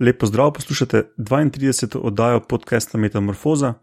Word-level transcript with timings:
Lepo 0.00 0.26
zdrav, 0.26 0.52
poslušate 0.52 1.02
32. 1.16 1.98
oddajo 1.98 2.40
podcasta 2.40 2.98
Metamorfoza. 2.98 3.74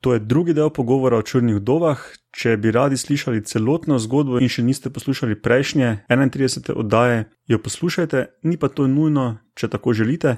To 0.00 0.12
je 0.12 0.18
drugi 0.18 0.54
del 0.54 0.70
pogovora 0.70 1.16
o 1.16 1.22
črnih 1.22 1.58
dovah. 1.60 2.00
Če 2.32 2.56
bi 2.56 2.70
radi 2.70 2.96
slišali 2.96 3.44
celotno 3.44 3.98
zgodbo 3.98 4.40
in 4.40 4.48
še 4.48 4.62
niste 4.64 4.90
poslušali 4.90 5.36
prejšnje 5.42 6.06
31. 6.08 6.72
oddaje, 6.72 7.24
jo 7.46 7.58
poslušajte, 7.58 8.26
ni 8.42 8.56
pa 8.56 8.68
to 8.68 8.86
nujno, 8.86 9.36
če 9.54 9.68
tako 9.68 9.92
želite. 9.92 10.36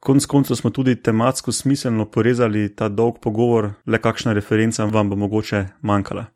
Konec 0.00 0.26
koncev 0.26 0.56
smo 0.56 0.70
tudi 0.70 0.94
tematsko 0.94 1.52
smiselno 1.52 2.06
porezali 2.06 2.68
ta 2.76 2.88
dolg 2.88 3.18
pogovor, 3.18 3.72
le 3.86 3.98
kakšna 3.98 4.32
referenca 4.32 4.84
vam 4.84 5.10
bo 5.10 5.16
mogoče 5.16 5.66
manjkala. 5.82 6.26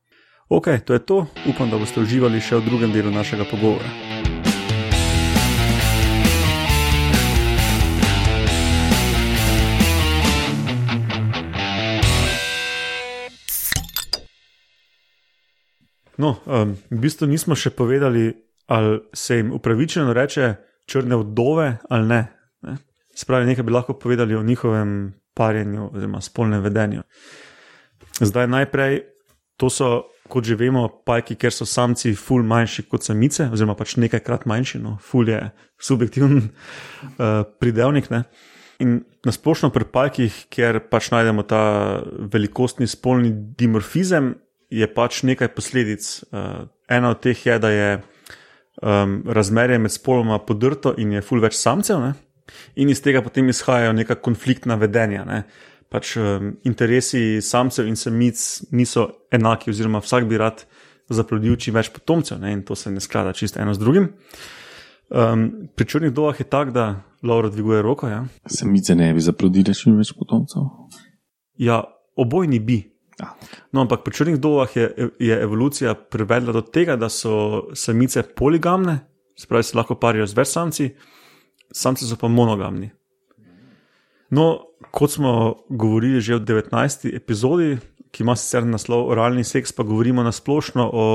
Ok, 0.48 0.68
to 0.84 0.98
je 0.98 1.06
to, 1.06 1.26
upam, 1.46 1.70
da 1.70 1.78
boste 1.78 2.02
uživali 2.02 2.42
še 2.42 2.58
v 2.58 2.66
drugem 2.66 2.94
delu 2.94 3.14
našega 3.14 3.46
pogovora. 3.50 4.15
No, 16.18 16.36
um, 16.46 16.76
v 16.90 17.00
bistvu 17.00 17.28
nismo 17.28 17.56
še 17.58 17.70
povedali, 17.76 18.30
ali 18.72 19.00
se 19.12 19.36
jim 19.36 19.52
upravičeno 19.52 20.14
reče 20.16 20.54
črne 20.88 21.18
vdove 21.20 21.68
ali 21.90 22.08
ne. 22.08 22.22
ne? 22.62 22.76
Spravi, 23.16 23.46
nekaj 23.46 23.64
bi 23.64 23.72
lahko 23.72 23.94
povedali 23.98 24.36
o 24.36 24.42
njihovem 24.42 25.14
parjenju 25.36 25.90
oziroma 25.92 26.20
spolnem 26.20 26.62
vedenju. 26.62 27.02
Zdaj, 28.20 28.46
najprej, 28.48 29.00
to 29.56 29.70
so, 29.70 30.08
kot 30.28 30.44
že 30.44 30.56
vemo, 30.56 30.88
pajki, 31.06 31.36
ker 31.36 31.52
so 31.52 31.68
samci 31.68 32.14
ful 32.16 32.44
manjši 32.44 32.86
kot 32.88 33.04
samice, 33.04 33.50
oziroma 33.52 33.76
pač 33.76 33.96
nekajkrat 34.00 34.46
manjši, 34.48 34.80
no, 34.82 34.96
ful 35.00 35.28
je 35.28 35.40
subjektiven 35.80 36.40
uh, 36.40 37.44
pridevnik. 37.60 38.08
Ne? 38.10 38.24
In 38.80 38.98
nasplošno 39.24 39.70
pri 39.72 39.88
pajkih, 39.92 40.40
kjer 40.52 40.80
pač 40.90 41.10
najdemo 41.12 41.44
ta 41.48 41.62
velikostni 42.32 42.88
spolni 42.88 43.32
dimorfizem, 43.32 44.34
je 44.70 44.86
pač 44.94 45.22
nekaj 45.22 45.52
posledic. 45.54 46.24
Uh, 46.30 46.66
ena 46.88 47.10
od 47.14 47.20
teh 47.22 47.46
je, 47.46 47.58
da 47.58 47.70
je 47.70 47.90
um, 48.82 49.22
razmerje 49.26 49.78
med 49.78 49.92
spoloma 49.92 50.38
podrto 50.38 50.94
in 50.98 51.12
je 51.16 51.22
ful 51.22 51.40
več 51.40 51.58
samcev, 51.58 52.00
ne? 52.02 52.14
in 52.78 52.90
iz 52.90 53.00
tega 53.02 53.22
potem 53.26 53.48
izhajajo 53.50 53.92
neka 53.96 54.18
konfliktna 54.22 54.76
vedenja. 54.78 55.24
Ne? 55.26 55.42
Pač 55.90 56.16
um, 56.20 56.52
interesi 56.66 57.40
samcev 57.42 57.88
in 57.90 57.98
samic 57.98 58.42
niso 58.70 59.08
enaki, 59.34 59.70
oziroma 59.70 60.02
vsak 60.02 60.28
bi 60.30 60.38
rad 60.40 60.64
zaplodil 61.10 61.56
čim 61.58 61.74
več 61.74 61.90
potomcev, 61.94 62.40
ne? 62.42 62.52
in 62.54 62.62
to 62.66 62.76
se 62.78 62.90
ne 62.90 63.02
sklada 63.02 63.34
čisto 63.36 63.62
eno 63.62 63.74
z 63.74 63.82
drugim. 63.82 64.10
Um, 65.06 65.70
pri 65.78 65.86
črnih 65.86 66.10
dovah 66.14 66.38
je 66.40 66.48
tako, 66.50 66.74
da 66.74 66.86
Laura 67.22 67.50
dviguje 67.50 67.82
roko. 67.82 68.08
Ja? 68.10 68.24
Samice 68.46 68.94
ne 68.98 69.12
bi 69.14 69.22
zaplodile 69.22 69.74
čim 69.74 69.98
več 69.98 70.12
potomcev. 70.18 70.66
Ja, 71.62 71.82
obojni 72.16 72.58
bi. 72.60 72.82
No, 73.72 73.80
ampak 73.80 74.02
pri 74.04 74.12
črnih 74.12 74.38
dovah 74.40 74.76
je, 74.76 75.10
je 75.18 75.36
evolucija 75.40 75.94
privedla 75.94 76.52
do 76.52 76.60
tega, 76.60 76.98
da 77.00 77.08
so 77.08 77.68
samice 77.74 78.22
poligamne, 78.22 78.98
spravi 79.38 79.64
se 79.64 79.76
lahko 79.78 79.96
parijo 80.00 80.26
z 80.28 80.36
več 80.36 80.52
samci, 80.52 80.90
samci 81.72 82.08
so 82.08 82.18
pa 82.20 82.28
monogamni. 82.28 82.90
No, 84.30 84.74
kot 84.90 85.16
smo 85.16 85.32
govorili 85.70 86.20
že 86.20 86.36
v 86.36 86.44
19. 86.44 87.08
epizodi, 87.16 87.76
ki 88.12 88.24
ima 88.24 88.36
sicer 88.36 88.64
naslov 88.64 89.08
Oralni 89.12 89.44
seks, 89.44 89.72
pa 89.72 89.84
govorimo 89.84 90.24
na 90.24 90.32
splošno 90.32 90.84
o 90.92 91.06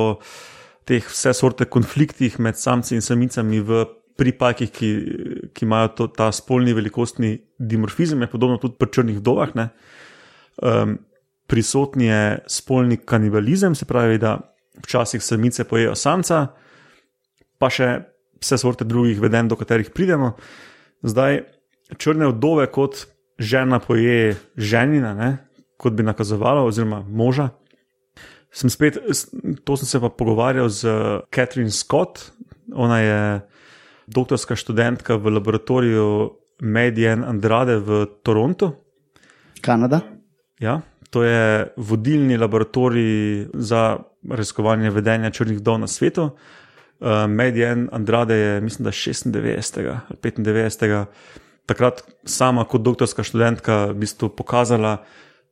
teh 0.86 1.06
vse 1.06 1.34
sorte 1.38 1.66
konfliktih 1.66 2.40
med 2.40 2.58
samci 2.58 2.96
in 2.98 3.06
samicami 3.06 3.62
v 3.62 3.86
pripajkih, 4.18 4.72
ki, 4.74 4.90
ki 5.54 5.66
imajo 5.66 5.94
to, 5.98 6.08
ta 6.14 6.30
spolni 6.36 6.74
velikostni 6.78 7.38
dimorfizem, 7.58 8.22
je 8.22 8.30
podobno 8.32 8.60
tudi 8.62 8.78
pri 8.78 8.90
črnih 8.94 9.22
dovah. 9.24 9.54
Um, 10.62 10.98
prisotni 11.52 12.06
je 12.08 12.40
spolni 12.48 12.98
kanibalizem, 12.98 13.76
se 13.76 13.86
pravi, 13.86 14.18
da 14.18 14.38
včasih 14.80 15.24
samice 15.24 15.66
pojejo 15.68 15.96
samca, 16.00 16.46
pa 17.60 17.70
še 17.70 17.90
vse 18.42 18.60
vrste 18.64 18.88
drugih 18.88 19.20
veden, 19.20 19.50
do 19.52 19.58
katerih 19.60 19.92
pridemo. 19.92 20.32
Zdaj, 21.04 21.42
črne 22.00 22.30
vdove 22.32 22.70
kot 22.72 23.04
žena 23.42 23.82
poje 23.84 24.38
ženina, 24.56 25.12
ne, 25.18 25.32
kot 25.82 25.98
bi 25.98 26.06
nakazovalo, 26.08 26.64
oziroma 26.70 27.02
moža. 27.04 27.50
Sem 28.52 28.72
spet, 28.72 29.00
to 29.68 29.76
sem 29.80 29.90
se 29.90 30.00
pa 30.00 30.10
pogovarjal 30.10 30.70
z 30.72 30.94
Catherine 31.36 31.72
Scott, 31.72 32.30
ona 32.72 33.00
je 33.00 33.20
doktorska 34.08 34.56
študentka 34.56 35.20
v 35.20 35.36
laboratoriju 35.36 36.08
Median 36.64 37.28
Andrade 37.28 37.76
v 37.80 38.06
Torontu. 38.24 38.72
Kanada. 39.62 40.02
Ja, 40.62 40.82
to 41.12 41.24
je 41.24 41.68
vodilni 41.78 42.38
laboratorij 42.38 43.48
za 43.54 44.00
raziskovanje 44.30 44.90
vedenja 44.90 45.32
črnih 45.32 45.60
dov 45.60 45.80
na 45.80 45.88
svetu. 45.88 46.30
Uh, 47.00 47.28
Medijan 47.28 47.90
Andrade 47.92 48.36
je, 48.36 48.62
mislim, 48.62 48.84
da 48.84 48.92
96. 48.92 50.00
ali 50.10 50.18
95. 50.22 51.06
takrat 51.66 52.04
sama 52.24 52.64
kot 52.64 52.82
doktorska 52.82 53.24
študentka 53.24 53.86
v 53.86 53.94
bistvu 53.94 54.30
pokazala, 54.30 55.04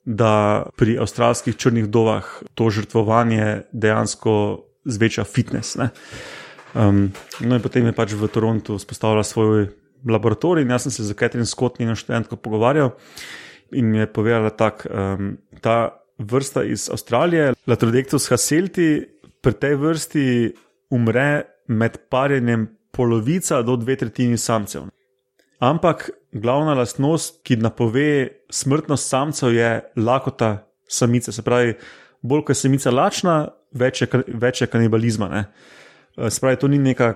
da 0.06 0.64
pri 0.78 0.97
avstralskih 0.97 1.58
črnih 1.58 1.90
dovah 1.91 2.26
to 2.56 2.70
žrtvovanje 2.70 3.62
dejansko 3.72 4.64
zveča 4.86 5.24
fitness. 5.24 5.76
Um, 5.76 7.12
no, 7.40 7.56
in 7.56 7.62
potem 7.62 7.86
je 7.86 7.94
pač 7.94 8.16
v 8.16 8.31
Torontu 8.31 8.80
spostavila 8.80 9.24
svoj 9.24 9.68
laboratorij, 10.08 10.64
in 10.64 10.72
jaz 10.72 10.88
sem 10.88 10.91
se 10.91 11.03
z 11.03 11.14
Catherine 11.14 11.46
Scott, 11.46 11.80
njeno 11.80 11.96
študentko, 11.96 12.36
pogovarjal 12.36 12.96
in 13.72 13.91
mi 13.91 13.97
je 13.97 14.07
povedala, 14.13 14.50
da 14.50 14.72
um, 14.90 15.38
ta 15.62 15.78
vrsta 16.18 16.63
iz 16.63 16.90
Avstralije, 16.91 17.53
Latrodectus 17.68 18.30
haselti, 18.30 19.06
pri 19.41 19.53
tej 19.56 19.75
vrsti 19.80 20.25
umre 20.91 21.44
med 21.68 21.97
parjenjem 22.09 22.68
polovica 22.91 23.62
do 23.62 23.78
dve 23.79 23.96
tretjini 23.96 24.38
samcev. 24.38 24.90
Ampak 25.59 26.09
glavna 26.31 26.74
lastnost, 26.74 27.41
ki 27.44 27.59
napove 27.59 28.28
smrtnost 28.50 29.09
samcev, 29.09 29.53
je 29.53 29.69
lakota 29.96 30.68
samice. 30.88 31.31
Se 31.31 31.44
pravi, 31.44 31.75
bolj 32.22 32.46
ko 32.46 32.52
je 32.52 32.62
samica 32.62 32.91
lačna, 32.91 33.35
več 33.72 34.02
je, 34.02 34.09
več 34.28 34.62
je 34.62 34.68
kanibalizma. 34.68 35.29
Ne? 35.29 35.44
Se 36.29 36.41
pravi, 36.41 36.59
to 36.59 36.68
ni 36.68 36.79
neka 36.79 37.13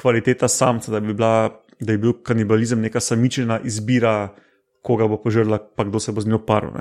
kvaliteta 0.00 0.48
samca, 0.48 0.92
da 0.92 1.00
bi, 1.00 1.14
bila, 1.14 1.50
da 1.80 1.92
bi 1.92 1.98
bil 1.98 2.16
kanibalizem 2.24 2.80
neka 2.80 3.00
samičina 3.00 3.60
izbira 3.64 4.30
koga 4.82 5.08
bo 5.08 5.20
požrla, 5.20 5.58
pa 5.58 5.84
kdo 5.84 6.00
se 6.00 6.12
bo 6.12 6.20
z 6.20 6.28
njo 6.28 6.40
paril. 6.46 6.72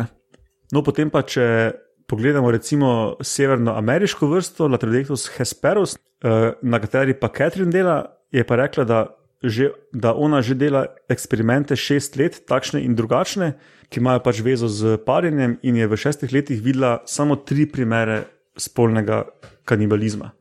No, 0.72 0.84
potem 0.86 1.10
pa, 1.10 1.24
če 1.26 1.74
pogledamo 2.10 2.52
recimo 2.52 3.18
severnoameriško 3.22 4.28
vrsto, 4.28 4.68
Latrodectus 4.68 5.30
hesperus, 5.38 5.96
eh, 5.96 6.54
na 6.62 6.80
kateri 6.80 7.14
pa 7.14 7.30
Catherine 7.30 7.72
dela, 7.72 8.16
je 8.32 8.44
pa 8.44 8.56
rekla, 8.56 8.84
da, 8.84 9.00
že, 9.44 9.72
da 9.94 10.14
ona 10.14 10.42
že 10.42 10.56
dela 10.56 10.86
eksperimente 11.10 11.76
šest 11.76 12.18
let, 12.18 12.42
takšne 12.48 12.82
in 12.82 12.96
drugačne, 12.96 13.54
ki 13.90 14.02
imajo 14.02 14.24
pač 14.26 14.42
vezo 14.46 14.68
z 14.68 14.98
parjenjem, 15.06 15.58
in 15.64 15.76
je 15.76 15.88
v 15.88 15.98
šestih 15.98 16.34
letih 16.34 16.62
videla 16.62 17.00
samo 17.06 17.36
tri 17.36 17.66
primere 17.66 18.24
spolnega 18.58 19.24
kanibalizma. 19.66 20.34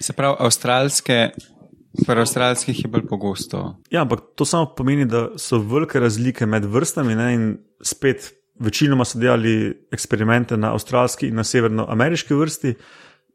Se 0.00 0.12
pravi, 0.12 0.36
avstralske 0.40 1.30
Pri 2.04 2.20
avstralskih 2.20 2.84
je 2.84 2.90
bolj 2.90 3.06
pogosto. 3.08 3.76
Ja, 3.90 4.02
ampak 4.02 4.20
to 4.34 4.44
samo 4.44 4.68
pomeni, 4.76 5.06
da 5.08 5.28
so 5.40 5.58
velike 5.58 6.00
razlike 6.00 6.46
med 6.46 6.64
vrstami. 6.64 7.14
Ne? 7.14 7.28
In 7.34 7.46
spet, 7.80 8.32
večinoma 8.60 9.04
so 9.04 9.18
delali 9.18 9.72
eksperimente 9.92 10.56
na 10.56 10.72
avstralski 10.76 11.28
in 11.28 11.36
na 11.36 11.44
severnoameriški 11.44 12.34
vrsti, 12.34 12.74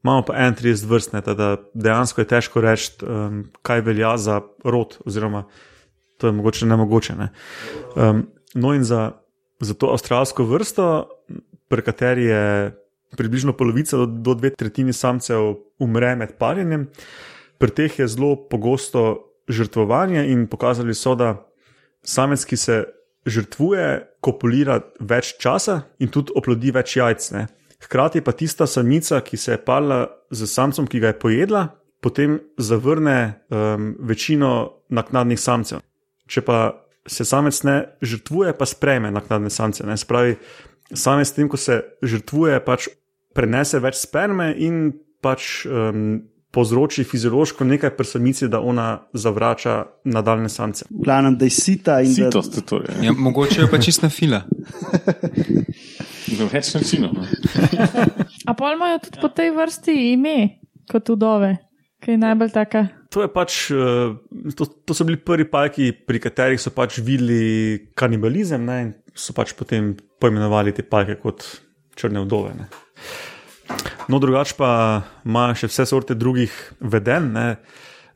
imamo 0.04 0.26
pa 0.26 0.34
31 0.34 0.86
vrst, 0.90 1.14
ne? 1.14 1.22
da 1.22 1.56
dejansko 1.74 2.22
je 2.22 2.28
težko 2.28 2.62
reči, 2.62 2.92
um, 3.06 3.44
kaj 3.62 3.82
velja 3.86 4.16
za 4.18 4.42
rod, 4.64 4.98
oziroma 5.06 5.46
to 6.18 6.28
je 6.28 6.34
mogoče 6.38 6.66
nemogoče. 6.66 7.16
Ne? 7.16 7.30
Um, 7.96 8.28
no, 8.54 8.74
in 8.74 8.84
za, 8.84 9.12
za 9.60 9.74
to 9.74 9.90
avstralsko 9.94 10.46
vrsto, 10.46 11.10
pri 11.70 11.82
kateri 11.82 12.26
je 12.26 12.46
približno 13.18 13.54
polovica 13.58 13.98
do, 13.98 14.06
do 14.06 14.34
dve 14.34 14.54
tretjini 14.56 14.94
samcev 14.94 15.56
umre 15.80 16.16
med 16.16 16.38
parjenjem. 16.40 16.88
Pri 17.62 17.72
teh 17.78 18.00
je 18.00 18.08
zelo 18.10 18.36
pogosto 18.50 19.38
žrtvovanje 19.46 20.26
in 20.34 20.48
pokazali 20.50 20.96
so, 20.98 21.14
da 21.16 21.36
samec, 22.02 22.46
ki 22.46 22.58
se 22.58 22.78
žrtvuje, 23.30 24.18
kopulira 24.22 24.80
več 25.00 25.36
časa 25.42 25.82
in 26.02 26.10
tudi 26.10 26.34
oplodi 26.38 26.74
več 26.74 26.96
jajc. 26.98 27.28
Ne. 27.38 27.46
Hkrati 27.82 28.22
pa 28.26 28.34
tista 28.38 28.68
samica, 28.70 29.22
ki 29.22 29.38
se 29.38 29.56
je 29.56 29.62
pala 29.62 30.08
z 30.34 30.50
samcem, 30.50 30.88
ki 30.90 31.02
ga 31.02 31.14
je 31.14 31.20
pojedla, 31.22 31.64
potem 32.02 32.40
zavrne 32.58 33.18
um, 33.50 33.94
večino 34.10 34.82
naknadnih 34.90 35.40
samcev. 35.40 35.82
Če 36.30 36.42
pa 36.46 36.60
se 37.10 37.26
samec 37.26 37.58
ne 37.66 37.78
žrtvuje, 38.02 38.54
pa 38.58 38.66
sprejme 38.66 39.12
naknadne 39.14 39.50
samce. 39.54 39.86
Ne. 39.86 39.98
Spravi, 39.98 40.38
samec 40.94 41.30
s 41.30 41.38
tem, 41.38 41.50
ko 41.50 41.58
se 41.62 41.82
žrtvuje, 42.02 42.58
pač 42.66 42.90
prenese 43.38 43.82
več 43.82 44.02
sperme 44.02 44.52
in 44.58 44.92
pač 45.22 45.66
um, 45.70 46.22
povzroči 46.52 47.04
fiziološko 47.04 47.64
nekaj 47.64 47.96
pri 47.98 48.06
samici, 48.06 48.48
da 48.48 48.60
ona 48.60 49.08
zavrača 49.14 49.86
nadaljne 50.04 50.50
samce. 50.50 50.86
V 50.90 51.04
glavnem, 51.04 51.38
da 51.38 51.46
je 51.46 51.56
sita 51.56 52.02
in 52.02 52.12
da 52.12 52.14
Sitost 52.14 52.58
je 52.58 52.66
to. 52.66 52.82
Je. 52.84 53.06
Ja, 53.06 53.14
mogoče 53.18 53.62
je 53.62 53.68
pa 53.72 53.80
čist 53.80 54.04
na 54.04 54.10
fila. 54.10 54.44
Na 56.40 56.48
več 56.52 56.74
načinov. 56.74 57.14
no. 57.14 57.28
A 58.50 58.56
pol 58.58 58.76
imajo 58.76 59.00
tudi 59.06 59.22
po 59.22 59.30
tej 59.30 59.52
vrsti 59.56 59.96
ime 60.14 60.38
kot 60.92 61.10
udove, 61.10 61.56
ki 62.04 62.16
je 62.16 62.22
najbolj 62.22 62.54
taka. 62.56 62.86
To, 63.12 63.26
je 63.26 63.32
pač, 63.32 63.58
eh, 63.76 64.52
to, 64.56 64.66
to 64.88 64.96
so 64.96 65.08
bili 65.08 65.20
prvi 65.20 65.46
pajki, 65.52 65.92
pri 66.08 66.20
katerih 66.24 66.62
so 66.62 66.72
pač 66.76 67.02
videli 67.04 67.92
kanibalizem 67.96 68.64
ne, 68.66 68.78
in 68.86 68.94
so 69.16 69.36
pač 69.36 69.54
potem 69.60 69.94
poimenovali 70.20 70.74
te 70.76 70.84
pajke 70.88 71.20
kot 71.24 71.46
črne 72.00 72.24
vdove. 72.24 72.56
Ne. 72.60 72.70
No, 74.12 74.20
drugače 74.20 74.58
pa 74.60 74.72
imajo 75.24 75.56
še 75.62 75.70
vse 75.72 75.86
sorte 75.88 76.16
drugih 76.20 76.52
vedenj. 76.84 77.30
Ne. 77.32 77.48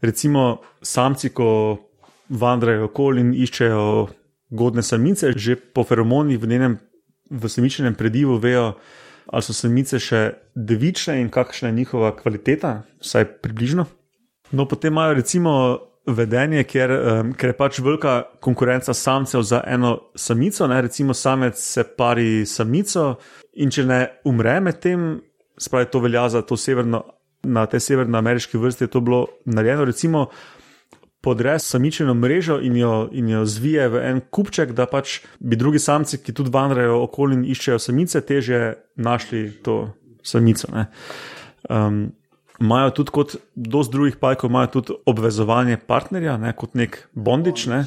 Recimo, 0.04 0.58
samci, 0.84 1.30
ko 1.32 1.48
vandrajo 2.28 2.90
okoli 2.90 3.24
in 3.24 3.32
iščejo 3.32 3.86
godne 4.52 4.84
samice, 4.84 5.32
že 5.40 5.56
po 5.56 5.86
feromonih 5.88 6.42
v 6.42 6.50
njenem 6.52 6.76
v 7.30 7.50
samičnem 7.50 7.96
predivu 7.96 8.36
vejo, 8.38 8.74
ali 9.32 9.46
so 9.46 9.56
samice 9.56 10.00
še 10.00 10.22
devične 10.56 11.16
in 11.22 11.32
kakšna 11.34 11.72
je 11.72 11.78
njihova 11.80 12.12
kvaliteta, 12.18 12.82
vsaj 13.02 13.30
približno. 13.42 13.88
No, 14.52 14.68
potem 14.68 14.94
imajo 14.94 15.16
recimo 15.18 15.54
vedenje, 16.06 16.66
ker, 16.70 16.92
um, 16.92 17.32
ker 17.34 17.54
je 17.54 17.58
pač 17.58 17.80
velika 17.82 18.18
konkurenca 18.44 18.94
samcev 18.94 19.42
za 19.42 19.64
eno 19.66 20.12
samico. 20.16 20.68
Ne? 20.68 20.82
Recimo, 20.86 21.16
samec 21.18 21.58
se 21.58 21.88
pari 21.98 22.44
samico 22.46 23.16
in 23.56 23.72
če 23.74 23.88
ne 23.88 24.02
umre 24.30 24.60
med 24.62 24.84
tem, 24.84 25.16
spravi 25.58 25.86
to 25.92 26.00
velja 26.00 26.30
za 26.30 26.42
to 26.42 26.58
severno, 26.58 27.04
na 27.44 27.66
tej 27.66 27.80
severnoameriški 27.80 28.58
vrsti 28.58 28.84
je 28.84 28.92
to 28.92 29.02
bilo 29.02 29.26
narejeno. 29.46 29.86
Recimo, 29.86 30.28
podre 31.22 31.60
samičino 31.60 32.14
mrežo 32.14 32.60
in 32.62 32.76
jo, 32.78 33.08
in 33.12 33.30
jo 33.30 33.46
zvije 33.46 33.88
v 33.90 34.02
en 34.10 34.22
kupček, 34.30 34.74
da 34.78 34.86
pač 34.86 35.20
bi 35.40 35.58
drugi 35.58 35.80
samci, 35.80 36.20
ki 36.22 36.34
tudi 36.34 36.54
vandrajo 36.54 37.00
okoli 37.08 37.40
in 37.40 37.48
iščejo 37.50 37.80
samice, 37.82 38.22
teže 38.22 38.76
našli 38.96 39.48
to 39.66 39.90
samico. 40.24 40.70
ne. 40.74 40.86
Um, 41.70 42.06
Imajo 42.56 42.92
tudi 42.96 43.12
kot 43.12 43.34
dosti 43.56 43.92
drugih 43.92 44.14
pajkov, 44.16 44.50
imajo 44.50 44.68
tudi 44.78 44.94
obvezovanje 45.12 45.76
partnerja, 45.88 46.38
ne, 46.40 46.54
kot 46.56 46.78
nek 46.80 47.02
bondič, 47.12 47.66
ne, 47.68 47.82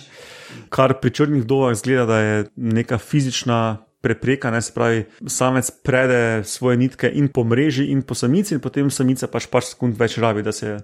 kar 0.69 0.93
pri 1.00 1.11
črnih 1.11 1.47
dovah 1.49 1.73
zgleda, 1.73 2.05
da 2.05 2.19
je 2.20 2.43
neka 2.56 2.99
fizična 3.00 3.79
prepreka, 4.00 4.50
ne, 4.50 4.62
se 4.62 4.73
pravi, 4.75 5.05
samec 5.27 5.71
prede 5.83 6.45
svoje 6.45 6.77
nitke 6.77 7.11
in 7.15 7.29
po 7.29 7.45
mreži, 7.45 7.89
in 7.91 8.03
po 8.03 8.15
samici, 8.15 8.55
in 8.55 8.62
potem 8.62 8.91
samica 8.91 9.29
pač 9.31 9.49
par 9.50 9.67
sekund 9.67 9.99
več 9.99 10.19
rabi, 10.23 10.45
da 10.47 10.55
se, 10.55 10.77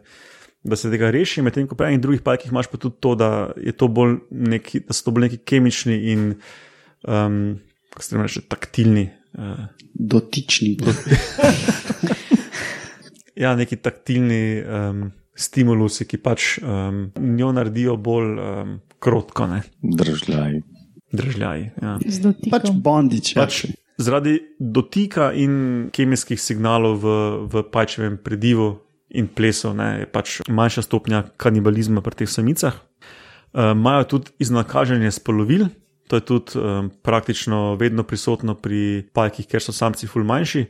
da 0.65 0.77
se 0.77 0.91
tega 0.91 1.13
reši. 1.15 1.45
Medtem 1.47 1.69
ko 1.71 1.79
pri 1.79 1.93
enih 1.93 2.03
drugih 2.03 2.25
pajkih 2.27 2.51
imaš 2.53 2.71
pa 2.73 2.81
tudi 2.83 2.99
to, 3.01 3.15
da, 3.19 3.31
je 3.61 3.75
to 3.77 3.89
bolj 3.89 4.19
neki, 4.31 4.85
da 4.89 4.97
so 4.97 5.09
to 5.09 5.15
bolj 5.15 5.29
neki 5.29 5.43
kemični 5.47 6.01
in, 6.15 6.27
um, 7.07 7.41
kako 7.95 8.09
se 8.09 8.23
reče, 8.25 8.47
taktilni. 8.51 9.09
Uh, 9.35 9.67
dotični. 9.95 10.77
ja, 13.43 13.55
neki 13.59 13.79
taktilni 13.83 14.43
um, 14.63 15.09
stimulusi, 15.35 16.07
ki 16.11 16.19
pač 16.23 16.57
um, 16.63 17.09
njo 17.15 17.51
naredijo 17.55 17.97
bolj 17.99 18.39
um, 18.39 18.79
krotko, 19.03 19.47
ne, 19.51 19.63
Držljaj. 21.15 21.65
Ja. 21.83 21.97
Pač 22.51 22.71
bondič. 22.75 23.35
Ja. 23.37 23.47
Pač 23.47 23.65
zaradi 23.99 24.39
dotika 24.59 25.31
in 25.33 25.89
kemijskih 25.95 26.41
signalov 26.41 26.99
v, 27.03 27.15
v 27.51 27.63
pajčevem 27.71 28.19
predivu 28.19 28.81
in 29.15 29.29
plesu 29.31 29.71
ne, 29.75 30.03
je 30.03 30.11
pač 30.11 30.41
manjša 30.51 30.83
stopnja 30.89 31.23
kanibalizma 31.39 32.03
pri 32.03 32.25
teh 32.25 32.31
samicah. 32.31 32.75
Um, 33.55 33.79
Imajo 33.79 34.09
tudi 34.17 34.35
iznakaženje 34.43 35.13
spolovil, 35.15 35.69
to 36.11 36.19
je 36.19 36.25
tudi 36.27 36.59
um, 36.59 36.91
praktično 36.91 37.77
vedno 37.79 38.03
prisotno 38.03 38.59
pri 38.59 39.07
pajkih, 39.15 39.47
ker 39.47 39.63
so 39.63 39.73
samci 39.73 40.11
ful 40.11 40.27
manjši. 40.27 40.67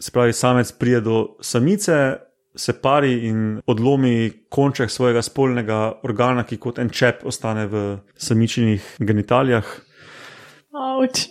Se 0.00 0.12
pravi, 0.12 0.32
samec 0.32 0.72
pride 0.80 1.00
do 1.04 1.36
samice, 1.40 2.16
se 2.56 2.72
pari 2.80 3.26
in 3.28 3.60
odlomi 3.66 4.30
konček 4.48 4.90
svojega 4.90 5.22
spolnega 5.22 6.00
organa, 6.02 6.44
ki 6.44 6.56
kot 6.56 6.78
en 6.78 6.90
čep 6.90 7.24
ostane 7.24 7.66
v 7.66 7.84
samičinih 8.16 8.96
genitalijah. 8.98 9.66
Avč. 10.76 11.26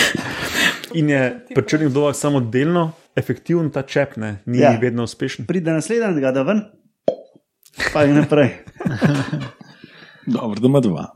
In 0.98 1.08
je 1.10 1.20
pri 1.54 1.62
črnih 1.68 1.88
vdovah 1.88 2.16
samo 2.16 2.40
delno 2.40 2.90
efektiven 3.16 3.70
ta 3.70 3.82
čep, 3.82 4.16
ne, 4.16 4.42
ni 4.46 4.58
Ja. 4.58 4.78
vedno 4.80 5.04
uspešen. 5.06 5.46
Pride 5.46 5.72
naslednji, 5.72 6.20
da 6.20 6.42
ven, 6.42 6.64
pa 7.92 8.04
in 8.04 8.14
naprej. 8.18 8.50
Dobro, 10.34 10.60
da 10.60 10.66
ima 10.66 10.80
dva. 10.80 11.12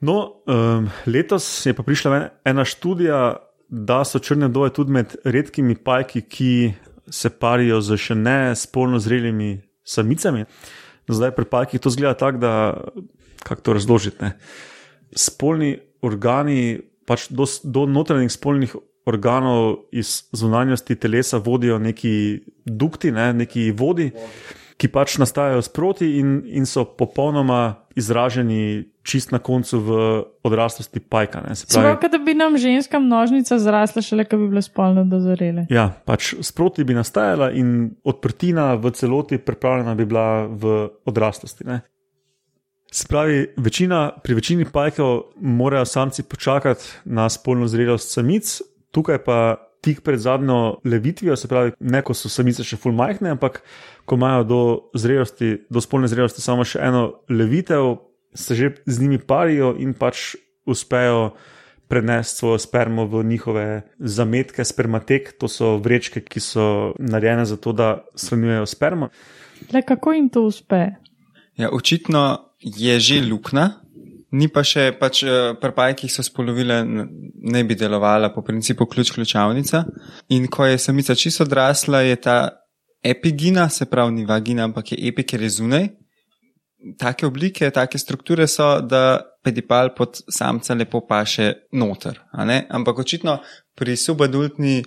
No, 0.00 0.42
um, 0.46 0.88
letos 1.06 1.66
je 1.66 1.74
pa 1.74 1.82
prišla 1.82 2.28
ena 2.44 2.64
študija, 2.64 3.36
da 3.68 4.04
so 4.04 4.18
črne 4.18 4.48
vdove 4.48 4.72
tudi 4.72 4.92
med 4.92 5.16
redkimi 5.24 5.76
pajki, 5.76 6.20
ki 6.22 6.72
se 7.10 7.30
parijo 7.30 7.80
z 7.80 7.98
še 8.00 8.14
ne 8.14 8.54
spolno 8.56 8.98
zrelimi 8.98 9.58
samicami. 9.84 10.44
Zdaj 11.08 11.34
pri 11.36 11.44
pajkih 11.44 11.80
to 11.80 11.92
zgleda 11.92 12.14
tako, 12.16 12.38
da 12.38 12.52
kako 13.44 13.60
to 13.60 13.76
razložiti. 13.76 14.24
Ne? 14.24 14.32
Spolni 15.12 15.76
organi, 16.02 16.80
pač 17.06 17.28
do, 17.28 17.46
do 17.64 17.84
notranjih 17.86 18.32
spolnih 18.32 18.76
organov 19.04 19.84
iz 19.92 20.24
zunanjosti 20.32 20.96
telesa 20.96 21.38
vodijo 21.38 21.78
neki 21.78 22.40
dukti, 22.64 23.12
ne? 23.12 23.32
neki 23.36 23.70
vodi, 23.76 24.10
ki 24.76 24.88
pač 24.90 25.18
nastajajo 25.22 25.62
sproti 25.62 26.18
in, 26.18 26.42
in 26.46 26.66
so 26.66 26.84
popolnoma 26.84 27.86
izraženi 27.94 28.90
čist 29.06 29.30
na 29.30 29.38
koncu 29.38 29.78
v 29.78 29.96
odraslosti 30.42 31.00
pajka. 31.00 31.40
Pravi, 31.44 31.56
Sprav, 31.56 31.98
da 32.10 32.18
bi 32.18 32.34
nam 32.34 32.56
ženska 32.58 32.98
množnica 32.98 33.58
zrasla, 33.58 34.02
šele 34.02 34.24
ko 34.24 34.38
bi 34.40 34.48
bile 34.48 34.62
spolno 34.64 35.04
dozorele. 35.04 35.66
Ja, 35.70 35.90
pač 36.04 36.34
sproti 36.42 36.84
bi 36.84 36.96
nastajala 36.96 37.52
in 37.54 37.92
odprtina 38.04 38.74
v 38.74 38.90
celoti 38.96 39.38
pripravljena 39.38 39.94
bi 39.94 40.08
bila 40.08 40.46
v 40.46 40.88
odraslosti. 41.04 41.68
Ne? 41.68 41.80
Se 42.90 43.06
pravi, 43.10 43.46
večina, 43.56 44.08
pri 44.22 44.34
večini 44.34 44.64
pajkov 44.64 45.34
morajo 45.40 45.84
samci 45.84 46.22
počakati 46.22 46.84
na 47.04 47.28
spolno 47.28 47.68
zrelost 47.68 48.12
samic, 48.14 48.60
tukaj 48.90 49.18
pa 49.24 49.38
tik 49.84 50.00
pred 50.04 50.20
zadnjo 50.20 50.80
levitvijo, 50.88 51.36
se 51.36 51.48
pravi, 51.48 51.74
ne 51.80 52.00
ko 52.04 52.16
so 52.16 52.30
samice 52.32 52.64
še 52.64 52.78
ful 52.80 52.96
majhne, 52.96 53.34
ampak 53.36 53.60
ko 54.08 54.16
imajo 54.16 54.46
do, 54.48 54.60
zrelosti, 54.96 55.58
do 55.68 55.82
spolne 55.84 56.08
zrelosti 56.08 56.44
samo 56.44 56.64
še 56.64 56.80
eno 56.84 57.04
levitev, 57.28 57.98
se 58.34 58.56
že 58.58 58.70
z 58.86 59.02
njimi 59.02 59.20
parijo 59.22 59.74
in 59.78 59.92
pač 59.94 60.34
uspejo 60.66 61.34
prenesti 61.88 62.40
svojo 62.40 62.58
spermo 62.58 63.04
v 63.06 63.22
njihove 63.28 63.66
zametke, 63.98 64.64
spermatek, 64.64 65.34
to 65.38 65.48
so 65.52 65.76
vrečke, 65.78 66.24
ki 66.24 66.40
so 66.40 66.66
narejene 66.98 67.44
za 67.44 67.60
to, 67.60 67.76
da 67.76 68.00
shranjujejo 68.16 68.66
spermo. 68.66 69.10
Le 69.72 69.84
kako 69.84 70.16
jim 70.16 70.28
to 70.32 70.48
uspe? 70.48 70.96
Ja, 71.60 71.70
očitno 71.70 72.50
je 72.58 72.98
že 73.00 73.20
luknja, 73.22 73.83
ni 74.34 74.48
pa 74.50 74.64
še 74.66 74.90
pač 74.98 75.22
eh, 75.26 75.54
pri 75.60 75.72
pajkih 75.76 76.12
so 76.12 76.24
spolovile, 76.26 76.82
ne 76.84 77.64
bi 77.64 77.76
delovala 77.78 78.32
po 78.34 78.42
principu 78.46 78.86
ključ-ključavnica. 78.90 79.84
In 80.36 80.48
ko 80.52 80.66
je 80.66 80.78
samica 80.78 81.14
čisto 81.14 81.46
odrasla, 81.46 82.02
je 82.06 82.16
ta 82.16 82.38
epigina, 83.04 83.68
se 83.68 83.86
pravi 83.86 84.18
ni 84.18 84.24
vagina, 84.26 84.64
ampak 84.64 84.92
je 84.92 84.98
epi, 85.08 85.26
ker 85.28 85.44
je 85.44 85.52
zunaj. 85.58 85.86
Take 87.00 87.26
oblike, 87.26 87.70
take 87.72 87.98
strukture 87.98 88.46
so, 88.50 88.80
da 88.80 89.20
pedipal 89.44 89.94
pod 89.96 90.18
samca 90.28 90.74
lepo 90.74 91.00
paše 91.08 91.52
noter. 91.72 92.18
Ampak 92.32 92.98
očitno 92.98 93.38
pri 93.76 93.96
subadultni, 93.96 94.82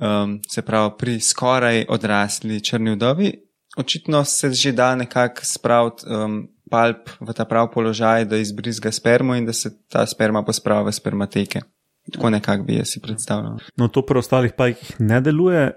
um, 0.00 0.38
se 0.48 0.62
pravi 0.62 0.94
pri 0.98 1.20
skoraj 1.20 1.84
odrasli 1.88 2.60
črni 2.60 2.96
vdovi, 2.96 3.32
očitno 3.76 4.24
se 4.24 4.52
že 4.52 4.72
da 4.72 4.94
nekako 4.96 5.44
spraviti 5.44 6.06
um, 6.08 6.40
palp 6.72 7.12
v 7.20 7.36
ta 7.36 7.44
prav 7.44 7.68
položaj, 7.74 8.24
da 8.30 8.40
izbrizga 8.40 8.92
spermo 8.92 9.36
in 9.36 9.46
da 9.46 9.52
se 9.52 9.70
ta 9.92 10.06
sperma 10.08 10.42
pospravi 10.44 10.88
v 10.88 10.96
spermateke. 10.96 11.62
Tako 12.12 12.30
nekako 12.30 12.64
bi 12.66 12.80
jaz 12.80 12.94
si 12.94 13.00
predstavljal. 13.00 13.60
No, 13.76 13.88
to 13.88 14.02
pri 14.06 14.18
ostalih 14.18 14.56
pajkih 14.56 14.96
ne 14.98 15.20
deluje. 15.20 15.70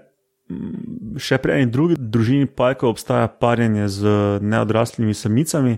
Še 1.18 1.38
pri 1.42 1.56
eni 1.58 1.70
drugi 1.70 1.96
družini 1.98 2.46
pajkov 2.46 2.94
obstaja 2.94 3.28
parjenje 3.28 3.88
z 3.90 4.10
neodraslimi 4.42 5.14
samicami, 5.14 5.76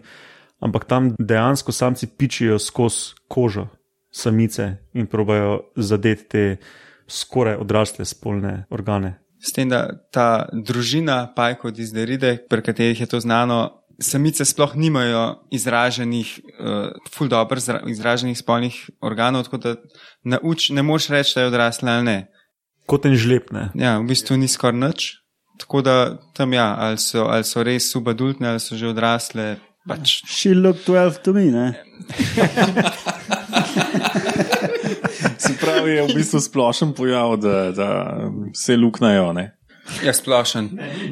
ampak 0.60 0.84
tam 0.88 1.14
dejansko 1.16 1.72
samci 1.72 2.06
pičijo 2.06 2.58
skozi 2.60 3.16
kožo 3.28 3.68
samice 4.12 4.74
in 4.92 5.06
probajo 5.06 5.72
zadeti 5.76 6.28
te 6.28 6.44
skoraj 7.08 7.56
odrasle 7.64 8.04
spolne 8.04 8.66
organe. 8.70 9.16
S 9.40 9.54
tem, 9.54 9.70
da 9.70 9.86
ta 10.12 10.48
družina 10.52 11.28
pajkov 11.36 11.72
dizderide, 11.72 12.36
pri 12.50 12.62
katerih 12.62 13.00
je 13.00 13.06
to 13.06 13.20
znano, 13.22 13.77
samice 13.98 14.44
sploh 14.44 14.76
nimajo 14.76 15.42
izraženih, 15.50 16.40
uh, 16.60 16.90
ful 17.10 17.28
dobro 17.28 17.60
zra- 17.60 17.82
izraženih 17.90 18.38
spolnih 18.38 18.90
organov, 19.00 19.44
tako 19.44 19.58
da 19.58 19.74
nauč, 20.24 20.70
ne 20.70 20.82
moreš 20.82 21.08
reči, 21.08 21.32
da 21.34 21.40
je 21.40 21.46
odrasla 21.52 21.92
ali 21.92 22.04
ne. 22.04 22.18
Kot 22.86 23.06
en 23.06 23.16
žleb, 23.18 23.50
ne. 23.52 23.68
Ja, 23.74 23.98
v 23.98 24.06
bistvu 24.08 24.36
ni 24.38 24.48
skoraj 24.48 24.78
nič. 24.78 25.08
Tako 25.58 25.82
da 25.82 26.18
tam 26.34 26.52
ja, 26.54 26.76
ali 26.78 26.98
so, 27.02 27.26
ali 27.26 27.44
so 27.44 27.62
res 27.66 27.90
subadultne, 27.92 28.48
ali 28.48 28.60
so 28.62 28.78
že 28.78 28.88
odrasle. 28.88 29.56
Pač, 29.88 30.22
She 30.28 30.54
looked 30.54 30.86
12 30.86 31.22
to 31.24 31.32
me, 31.34 31.50
ne? 31.50 31.74
Se 35.38 35.54
pravi, 35.60 35.90
je 35.90 36.02
v 36.02 36.14
bistvu 36.14 36.40
splošen 36.40 36.92
pojav, 36.94 37.36
da, 37.42 37.70
da 37.72 37.88
se 38.54 38.76
luknajo. 38.76 39.32
Ne? 39.32 39.58
ja, 40.04 40.12
splošen. 40.12 40.70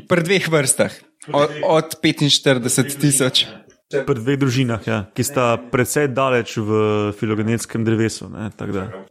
Pri 0.08 0.22
dveh 0.22 0.48
vrstah, 0.52 0.92
od, 1.32 1.50
od 1.64 1.96
45 2.02 3.00
tisoč. 3.00 3.46
Pri 3.86 4.18
dveh 4.18 4.34
družinah, 4.38 4.82
ja, 4.82 5.04
ki 5.14 5.22
sta 5.22 5.54
precej 5.70 6.08
daleč 6.10 6.56
v 6.58 6.70
filogenetskem 7.14 7.84
drevesu. 7.86 8.26
Ne. 8.28 8.50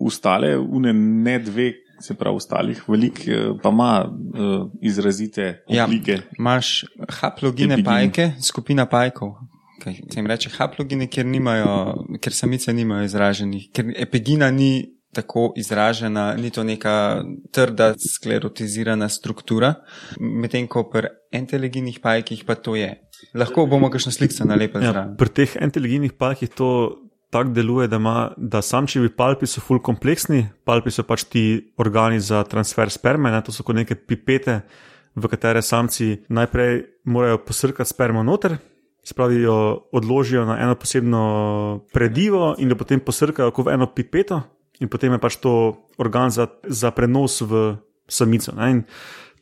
Ostale, 0.04 0.58
une 0.60 0.92
ne 0.94 1.40
dve, 1.40 1.70
se 2.04 2.12
pravi, 2.14 2.36
ostalih 2.36 2.82
velik, 2.88 3.22
eh, 3.28 3.54
pa 3.64 3.72
ima 3.72 4.04
uh, 4.04 4.68
izrazite 4.82 5.64
Ja, 5.70 5.86
oblike. 5.86 6.20
imaš 6.38 6.84
haplogine 7.10 7.74
Epigin. 7.74 7.86
pajke, 7.88 8.32
skupina 8.44 8.86
pajkov. 8.86 9.38
Kaj 9.80 9.94
se 9.96 10.20
jim 10.20 10.28
reče 10.28 10.50
haplogine, 10.50 11.08
ker, 11.08 11.26
nimajo, 11.26 11.96
ker 12.20 12.34
samice 12.34 12.74
nimajo 12.74 13.06
izraženih, 13.06 13.70
ker 13.72 13.94
epigina 13.96 14.52
ni 14.52 14.92
tako 15.16 15.54
izražena, 15.56 16.34
ni 16.36 16.52
to 16.52 16.64
neka 16.68 17.24
trda, 17.56 17.94
sklerotizirana 18.00 19.10
struktura, 19.10 19.74
medtem 20.20 20.68
ko 20.68 20.84
pri 20.92 21.14
enteleginih 21.32 22.02
pajkih 22.04 22.44
pa 22.48 22.60
to 22.60 22.76
je. 22.76 22.92
Lahko 23.36 23.66
bomo 23.66 23.90
kakšno 23.90 24.12
sliko 24.12 24.48
nalepili 24.48 24.86
Ja, 24.86 25.08
pri 25.18 25.32
teh 25.32 25.56
enteleginih 25.62 26.14
palkih 26.20 26.52
to 26.52 26.70
tako 27.36 27.50
deluje, 27.50 27.88
da, 27.88 27.96
ima, 27.96 28.32
da 28.38 28.62
samčevi 28.62 29.10
palpi 29.16 29.48
so 29.48 29.62
ful 29.62 29.82
kompleksni. 29.84 30.46
Palpi 30.64 30.92
so 30.92 31.04
pač 31.04 31.26
ti 31.28 31.46
organi 31.78 32.20
za 32.20 32.44
transfer 32.48 32.92
sperme, 32.92 33.32
ne? 33.32 33.42
to 33.44 33.52
so 33.52 33.64
kot 33.64 33.76
neke 33.76 33.96
pipete, 33.96 34.62
v 35.16 35.32
katere 35.32 35.62
samci 35.62 36.26
najprej 36.30 36.82
morajo 37.12 37.42
posrkati 37.48 37.90
spermo 37.90 38.24
noter. 38.24 38.58
Spravi 39.06 39.42
jo 39.42 39.58
odložijo 39.94 40.46
na 40.46 40.58
eno 40.64 40.76
posebno 40.76 41.22
predivo 41.94 42.56
in 42.58 42.72
jo 42.72 42.78
potem 42.80 43.00
posrkajo 43.00 43.52
kot 43.52 43.68
v 43.68 43.76
eno 43.76 43.88
pipeto, 43.94 44.42
in 44.80 44.90
potem 44.92 45.14
je 45.16 45.20
pač 45.20 45.38
to 45.40 45.54
organ 45.98 46.32
za, 46.32 46.48
za 46.68 46.92
prenos 46.92 47.42
v 47.42 47.78
samico. 48.08 48.52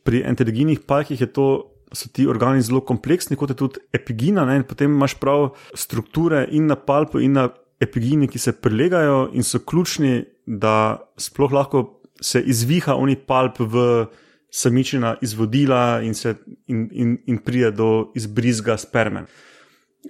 Pri 0.04 0.22
enteleginih 0.22 0.84
palkih 0.84 1.20
je 1.20 1.26
to 1.26 1.74
so 1.94 2.10
ti 2.10 2.26
organi 2.26 2.62
zelo 2.62 2.82
kompleksni, 2.82 3.36
kot 3.38 3.54
je 3.54 3.56
tudi 3.56 3.82
epigina. 3.94 4.44
Ne? 4.44 4.60
In 4.60 4.66
potem 4.68 4.90
imaš 4.90 5.14
prav 5.20 5.54
strukture 5.74 6.44
in 6.50 6.66
na 6.66 6.76
palpu, 6.76 7.22
in 7.22 7.38
na 7.38 7.48
epigini, 7.80 8.28
ki 8.28 8.38
se 8.38 8.52
prilegajo 8.52 9.30
in 9.32 9.46
so 9.46 9.62
ključni, 9.62 10.24
da 10.46 10.98
sploh 11.16 11.52
lahko 11.52 11.84
se 12.20 12.42
izviha 12.42 12.94
oni 12.94 13.16
palp 13.16 13.60
v 13.60 14.06
samičina 14.54 15.16
izvodila 15.22 16.00
in, 16.02 16.14
se, 16.14 16.34
in, 16.70 16.88
in, 16.92 17.16
in 17.26 17.38
pride 17.42 17.72
do 17.74 18.12
izbrizga 18.14 18.76
sperme. 18.78 19.24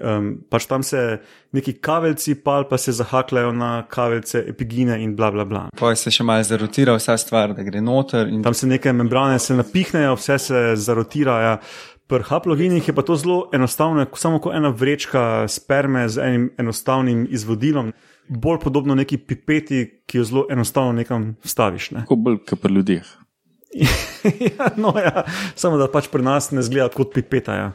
Um, 0.00 0.30
pač 0.50 0.66
tam 0.66 0.82
se 0.82 1.20
neki 1.54 1.76
kaveljci 1.78 2.34
palpa 2.42 2.78
se 2.78 2.92
zahakljajo 2.92 3.52
na 3.52 3.84
kaveljce 3.88 4.44
epigine 4.48 4.96
in 5.02 5.14
bla 5.16 5.30
bla 5.30 5.44
bla. 5.44 5.64
Poj 5.78 5.96
se 5.96 6.10
še 6.10 6.26
malo 6.26 6.42
zarotira 6.42 6.96
vsa 6.98 7.14
stvar, 7.20 7.54
da 7.54 7.62
gre 7.62 7.82
noter. 7.84 8.26
In... 8.28 8.42
Tam 8.42 8.54
se 8.54 8.66
neke 8.66 8.92
membrane 8.92 9.38
se 9.38 9.54
napihnejo, 9.54 10.16
vse 10.18 10.38
se 10.38 10.62
zarotira. 10.76 11.36
Ja. 11.44 11.58
Pri 12.10 12.26
haplogenih 12.26 12.88
je 12.88 12.94
pa 12.94 13.04
to 13.06 13.16
zelo 13.16 13.48
enostavno, 13.54 14.02
je 14.02 14.10
samo 14.20 14.40
kot 14.42 14.56
ena 14.56 14.68
vrečka 14.68 15.46
sperme 15.48 16.08
z 16.08 16.20
enim 16.26 16.50
enostavnim 16.58 17.26
izvodilom, 17.30 17.94
bolj 18.28 18.58
podobno 18.66 18.94
neki 18.98 19.18
pipeti, 19.18 19.84
ki 20.06 20.18
jo 20.18 20.24
zelo 20.24 20.46
enostavno 20.50 20.92
nekam 20.92 21.36
vstaviš. 21.44 21.90
Ne. 21.94 22.04
Tako 22.04 22.18
bolj 22.26 22.42
kot 22.50 22.60
pri 22.60 22.74
ljudeh. 22.74 23.14
ja, 24.58 24.68
no, 24.76 24.92
ja, 24.98 25.24
samo 25.54 25.78
da 25.80 25.88
pač 25.90 26.10
pri 26.12 26.22
nas 26.22 26.50
ne 26.54 26.62
zgleda 26.62 26.90
kot 26.94 27.14
pipeta. 27.14 27.56
Ja. 27.56 27.72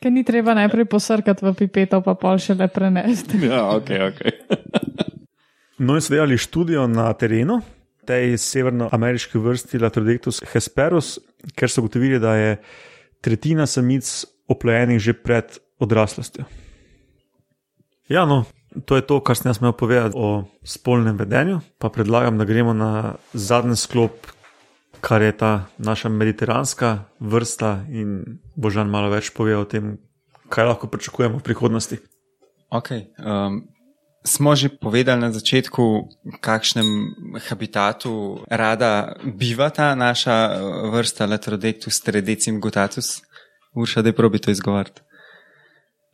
Ker 0.00 0.12
ni 0.12 0.24
treba 0.24 0.54
najprej 0.56 0.88
posrkati 0.90 1.46
v 1.46 1.54
pipeto, 1.56 2.02
pa 2.04 2.16
pol 2.18 2.40
še 2.42 2.56
le 2.58 2.68
prenesti. 2.68 3.40
Ja, 3.48 3.68
ok, 3.76 3.90
ok. 4.10 4.20
No, 5.76 5.92
in 5.92 6.00
so 6.00 6.14
delali 6.14 6.38
študijo 6.40 6.86
na 6.88 7.10
terenu, 7.12 7.58
tej 8.08 8.38
severnoameriški 8.40 9.36
vrsti 9.36 9.80
Latrodectus 9.82 10.40
hesperus, 10.48 11.18
ker 11.52 11.68
so 11.68 11.82
ugotovili, 11.82 12.16
da 12.16 12.32
je 12.38 12.54
tretjina 13.20 13.66
samic 13.68 14.08
oplojenih 14.48 15.02
že 15.02 15.12
pred 15.12 15.58
odraslostjo. 15.82 16.46
Ja, 18.08 18.24
no, 18.24 18.46
to 18.86 18.96
je 18.96 19.04
to, 19.04 19.20
kar 19.20 19.36
sem 19.36 19.50
jaz 19.50 19.60
imel 19.60 19.74
povedati 19.76 20.16
o 20.16 20.46
spolnem 20.64 21.16
vedenju. 21.18 21.60
Pa 21.78 21.90
predlagam, 21.92 22.38
da 22.38 22.48
gremo 22.48 22.72
na 22.72 23.16
zadnji 23.32 23.76
sklop, 23.76 24.30
kar 25.00 25.22
je 25.22 25.32
ta 25.32 25.66
naša 25.78 26.08
mediteranska 26.08 27.04
vrsta, 27.20 27.84
in 27.88 28.40
Božan 28.56 28.90
malo 28.90 29.10
več 29.10 29.30
pove 29.30 29.56
o 29.56 29.64
tem, 29.64 29.96
kaj 30.48 30.72
lahko 30.72 30.90
pričakujemo 30.90 31.38
v 31.38 31.46
prihodnosti. 31.46 31.98
Okay, 32.70 33.06
um, 33.22 33.62
smo 34.26 34.56
že 34.58 34.68
povedali 34.68 35.22
na 35.22 35.30
začetku, 35.30 35.82
v 36.34 36.36
kakšnem 36.42 36.88
habitatu 37.48 38.42
rada 38.50 39.14
biva 39.22 39.70
ta 39.70 39.94
naša 39.94 40.36
uh, 40.50 40.90
vrsta 40.90 41.26
Latrodectus 41.30 42.00
teredecim 42.02 42.60
gutatus. 42.60 43.22
Urša, 43.76 44.02
da 44.02 44.08
je 44.08 44.16
probi 44.16 44.38
to 44.38 44.50
izgovoriti. 44.50 45.04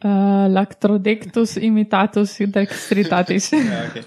Uh, 0.03 0.51
Lactrodectus 0.51 1.57
imitatus 1.57 2.41
dextritatis. 2.41 3.53
Ja, 3.71 3.87
okay. 3.87 4.03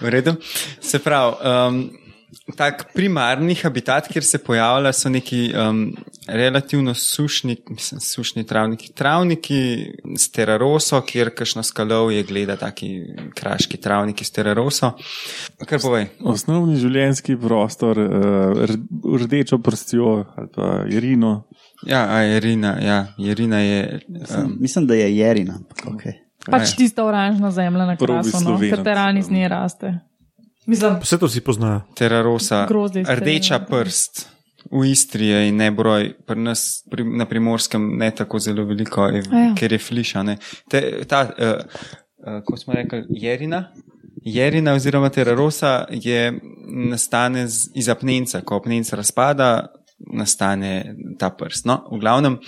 V 0.00 0.06
redu. 0.06 0.36
Se 0.80 0.98
pravi, 1.02 1.34
um, 1.42 1.90
tak 2.56 2.84
primarni 2.94 3.54
habitat, 3.54 4.08
kjer 4.08 4.24
se 4.24 4.38
pojavlja, 4.44 4.92
so 4.92 5.08
neki 5.08 5.40
um, 5.54 5.80
relativno 6.28 6.94
sušni, 6.94 7.56
mislim, 7.68 8.00
sušni 8.00 8.46
travniki. 8.46 8.92
Travniki 8.94 9.60
s 10.18 10.30
teraroso, 10.30 11.00
kjer 11.06 11.32
kakšno 11.34 11.62
skalovje 11.62 12.22
gleda, 12.28 12.56
taki 12.56 12.90
kraški 13.34 13.80
travniki 13.80 14.24
s 14.24 14.34
teraroso. 14.36 14.92
Kar 15.66 15.80
povej. 15.82 16.08
Osnovni 16.20 16.78
življenjski 16.80 17.36
prostor, 17.40 17.98
uh, 17.98 18.64
rdečo 19.22 19.58
prstjo 19.58 20.16
ali 20.36 20.52
pa 20.54 20.72
irino. 20.90 21.34
Ja, 21.86 22.04
a 22.12 22.22
Jerina, 22.22 22.76
ja, 22.82 23.06
Jerina 23.18 23.60
je. 23.60 24.00
Mislim, 24.08 24.44
Um, 24.44 24.56
mislim, 24.60 24.86
da 24.86 24.94
je 24.94 25.16
Jerina. 25.16 25.58
Okay. 25.84 26.12
Pač 26.50 26.74
tista 26.76 27.04
oranžna 27.04 27.50
zemlja 27.50 27.86
na 27.86 27.96
krasu, 27.96 28.40
no, 28.44 28.56
ker 28.60 28.82
terani 28.84 29.22
z 29.22 29.30
nje 29.30 29.48
raste. 29.48 29.92
Mislim, 30.70 31.00
Vse 31.02 31.18
to 31.18 31.28
si 31.28 31.40
poznajo. 31.40 31.80
terarosa, 31.94 32.68
rdeča 33.08 33.58
prst. 33.58 34.28
V 34.70 34.86
Istri 34.90 35.26
je 35.26 35.48
in 35.48 35.56
nebroj, 35.56 36.12
pri 36.26 36.40
nas 36.40 36.84
pri, 36.90 37.04
na 37.04 37.26
primorskem 37.26 37.96
ne 37.98 38.10
tako 38.14 38.38
zelo 38.38 38.64
veliko, 38.64 39.08
je, 39.08 39.22
A 39.32 39.38
ja. 39.38 39.54
ker 39.58 39.72
je 39.72 39.78
fliša. 39.78 40.22
Ne. 40.22 40.36
Te, 40.70 41.02
ta, 41.08 41.22
uh, 41.26 41.64
uh, 42.22 42.42
kot 42.46 42.60
smo 42.60 42.76
rekli, 42.76 43.02
Jerina. 43.08 43.64
Jerina 44.22 44.76
oziroma 44.76 45.08
terarosa 45.08 45.86
je, 45.90 46.38
nastane 46.68 47.48
z, 47.48 47.70
iz 47.74 47.88
apnenca. 47.88 48.44
Ko 48.44 48.60
apnenc 48.60 48.92
razpada, 48.92 49.72
nastane 50.06 50.96
ta 51.18 51.30
prst. 51.30 51.66
No, 51.68 51.76
v 51.92 51.98
glavnem, 52.00 52.38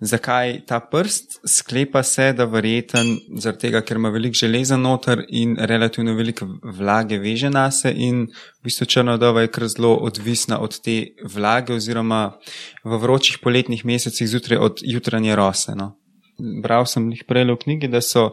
zakaj 0.00 0.62
ta 0.66 0.80
prst? 0.80 1.40
Sklepa 1.48 2.02
se, 2.02 2.32
da 2.32 2.46
verjeten 2.46 3.16
zaradi 3.36 3.66
tega, 3.66 3.82
ker 3.82 3.98
ima 3.98 4.12
veliko 4.14 4.38
železa 4.38 4.76
noter 4.76 5.24
in 5.28 5.56
relativno 5.58 6.14
veliko 6.14 6.46
vlage 6.62 7.18
veže 7.18 7.50
na 7.50 7.70
se 7.70 7.92
in 7.96 8.26
v 8.60 8.68
bistvu 8.68 8.86
črnodova 8.86 9.42
je 9.42 9.52
kar 9.52 9.68
zelo 9.68 9.94
odvisna 10.06 10.60
od 10.60 10.78
te 10.80 11.14
vlage 11.24 11.74
oziroma 11.74 12.38
v 12.84 12.98
vročih 12.98 13.38
poletnih 13.42 13.84
mesecih 13.84 14.28
zjutraj 14.28 14.58
od 14.58 14.80
jutranje 14.82 15.36
rose. 15.36 15.74
No. 15.76 15.96
Bral 16.38 16.86
sem 16.86 17.10
jih 17.12 17.24
prej 17.28 17.44
v 17.50 17.58
knjigi, 17.64 17.90
da 17.92 18.00
so 18.00 18.32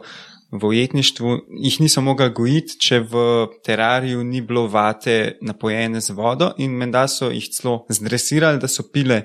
v 0.52 0.66
ujetništvu 0.66 1.36
jih 1.48 1.80
niso 1.80 2.02
mogli 2.02 2.30
gojiti, 2.34 2.78
če 2.82 3.00
v 3.06 3.24
terariju 3.64 4.24
ni 4.24 4.40
bilo 4.42 4.66
vate 4.68 5.38
napojene 5.46 6.00
z 6.00 6.14
vodo 6.16 6.50
in 6.58 6.74
menda 6.78 7.06
so 7.08 7.30
jih 7.30 7.46
celo 7.54 7.84
zdresirali, 7.88 8.58
da 8.58 8.68
so 8.68 8.88
pile 8.92 9.22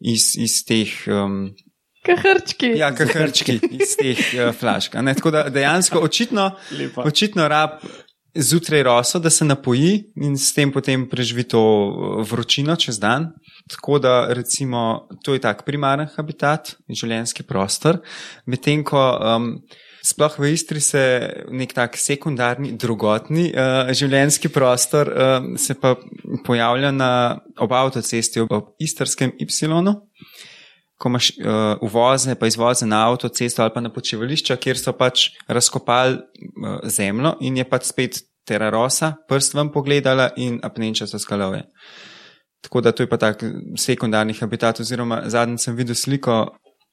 iz, 0.00 0.34
iz 0.36 0.62
teh. 0.66 0.90
Um, 1.06 1.52
kahrčki. 2.04 2.74
Ja, 2.78 2.90
kahrčki 2.94 3.60
iz 3.70 3.94
teh 4.00 4.24
uh, 4.34 4.50
flašk. 4.60 4.96
a 4.98 5.02
ne. 5.02 5.14
Tako 5.14 5.30
da 5.30 5.46
dejansko 5.48 6.02
očitno, 6.02 6.50
očitno 7.04 7.48
rab 7.48 7.78
zjutraj 8.34 8.82
roso, 8.82 9.18
da 9.22 9.30
se 9.30 9.44
napoji 9.44 10.10
in 10.16 10.34
s 10.38 10.50
tem 10.54 10.72
potem 10.72 11.06
preživi 11.08 11.46
to 11.46 11.62
uh, 11.62 12.26
vročino 12.26 12.76
čez 12.76 12.98
dan. 12.98 13.30
Tako 13.70 13.98
da 13.98 14.26
recimo 14.34 15.06
to 15.22 15.38
je 15.38 15.40
tak 15.40 15.62
primaren 15.64 16.10
habitat, 16.16 16.74
življenjski 16.90 17.46
prostor, 17.46 18.02
medtem 18.46 18.82
ko 18.84 19.06
um, 19.14 19.52
sploh 20.04 20.38
v 20.38 20.52
Istri 20.52 20.80
se 20.80 21.02
nek 21.48 21.72
tak 21.72 21.96
sekundarni, 21.96 22.74
drugotni 22.76 23.48
uh, 23.50 23.88
življenjski 23.96 24.50
prostor 24.52 25.08
uh, 25.08 25.48
se 25.60 25.76
pa 25.80 25.94
pojavlja 26.44 26.92
na 26.92 27.10
ob 27.64 27.72
avtocesti, 27.72 28.44
ob, 28.44 28.74
istrskem 28.78 29.32
Y 29.40 29.48
ko 30.98 31.10
imaš 31.10 31.30
uh, 31.36 31.74
uvoze, 31.82 32.36
pa 32.38 32.46
izvoze 32.46 32.86
na 32.86 33.02
avtocesto 33.08 33.62
ali 33.62 33.72
pa 33.74 33.80
na 33.82 33.90
počivališča, 33.92 34.56
kjer 34.56 34.78
so 34.78 34.92
pač 34.96 35.30
razkopali 35.48 36.16
uh, 36.16 36.78
zemljo 36.86 37.34
in 37.40 37.58
je 37.58 37.66
pač 37.68 37.90
spet 37.90 38.20
terarosa, 38.46 39.14
prst 39.28 39.56
vam 39.58 39.72
pogledala 39.72 40.30
in 40.36 40.60
apnenča 40.62 41.08
so 41.10 41.18
skalove. 41.18 41.64
Tako 42.64 42.80
da 42.80 42.92
to 42.92 43.02
je 43.02 43.10
pa 43.10 43.18
tak 43.20 43.42
sekundarni 43.76 44.36
habitat, 44.38 44.80
oziroma 44.80 45.24
zadnjič 45.28 45.66
sem 45.66 45.76
videl 45.76 45.98
sliko, 45.98 46.38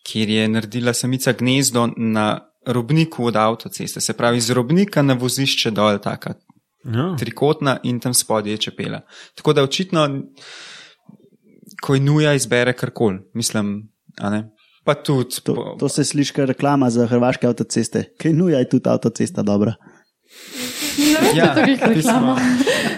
kjer 0.08 0.30
je 0.30 0.48
naredila 0.50 0.94
samica 0.94 1.32
gnezdo 1.38 1.88
na 1.96 2.50
robniku 2.65 3.25
od 3.25 3.36
avtoceste, 3.36 4.01
se 4.01 4.13
pravi 4.13 4.38
iz 4.38 4.50
robnika 4.50 5.01
na 5.01 5.13
vozišče 5.15 5.72
dol, 5.72 5.98
taka 6.00 6.34
Ja. 6.86 7.15
trikotna 7.15 7.77
in 7.84 8.00
tam 8.00 8.13
spodaj 8.13 8.51
je 8.51 8.58
čepela. 8.60 9.01
Tako 9.36 9.53
da 9.53 9.63
očitno, 9.63 10.22
ko 11.82 11.96
je 11.96 12.01
nuja, 12.01 12.34
izbere 12.34 12.74
karkoli, 12.74 13.20
mislim, 13.34 13.89
a 14.18 14.30
ne. 14.30 14.50
Pa 14.84 14.94
tudi, 14.96 15.36
To, 15.44 15.53
po- 15.56 15.75
to 15.80 15.89
se 15.89 16.03
sliši 16.03 16.34
kot 16.34 16.48
reklama 16.48 16.89
za 16.89 17.06
hrvaške 17.06 17.48
avtoceste. 17.48 18.03
Kaj 18.18 18.34
nuja 18.34 18.60
je 18.60 18.70
tudi 18.70 18.89
avtocesta 18.89 19.41
dobra. 19.44 19.74
Ne 20.98 21.20
vem, 21.22 21.38
ja, 21.38 21.53
to 21.53 21.60
je 21.60 21.65
reklama. 21.68 21.94
pismo. 21.94 22.36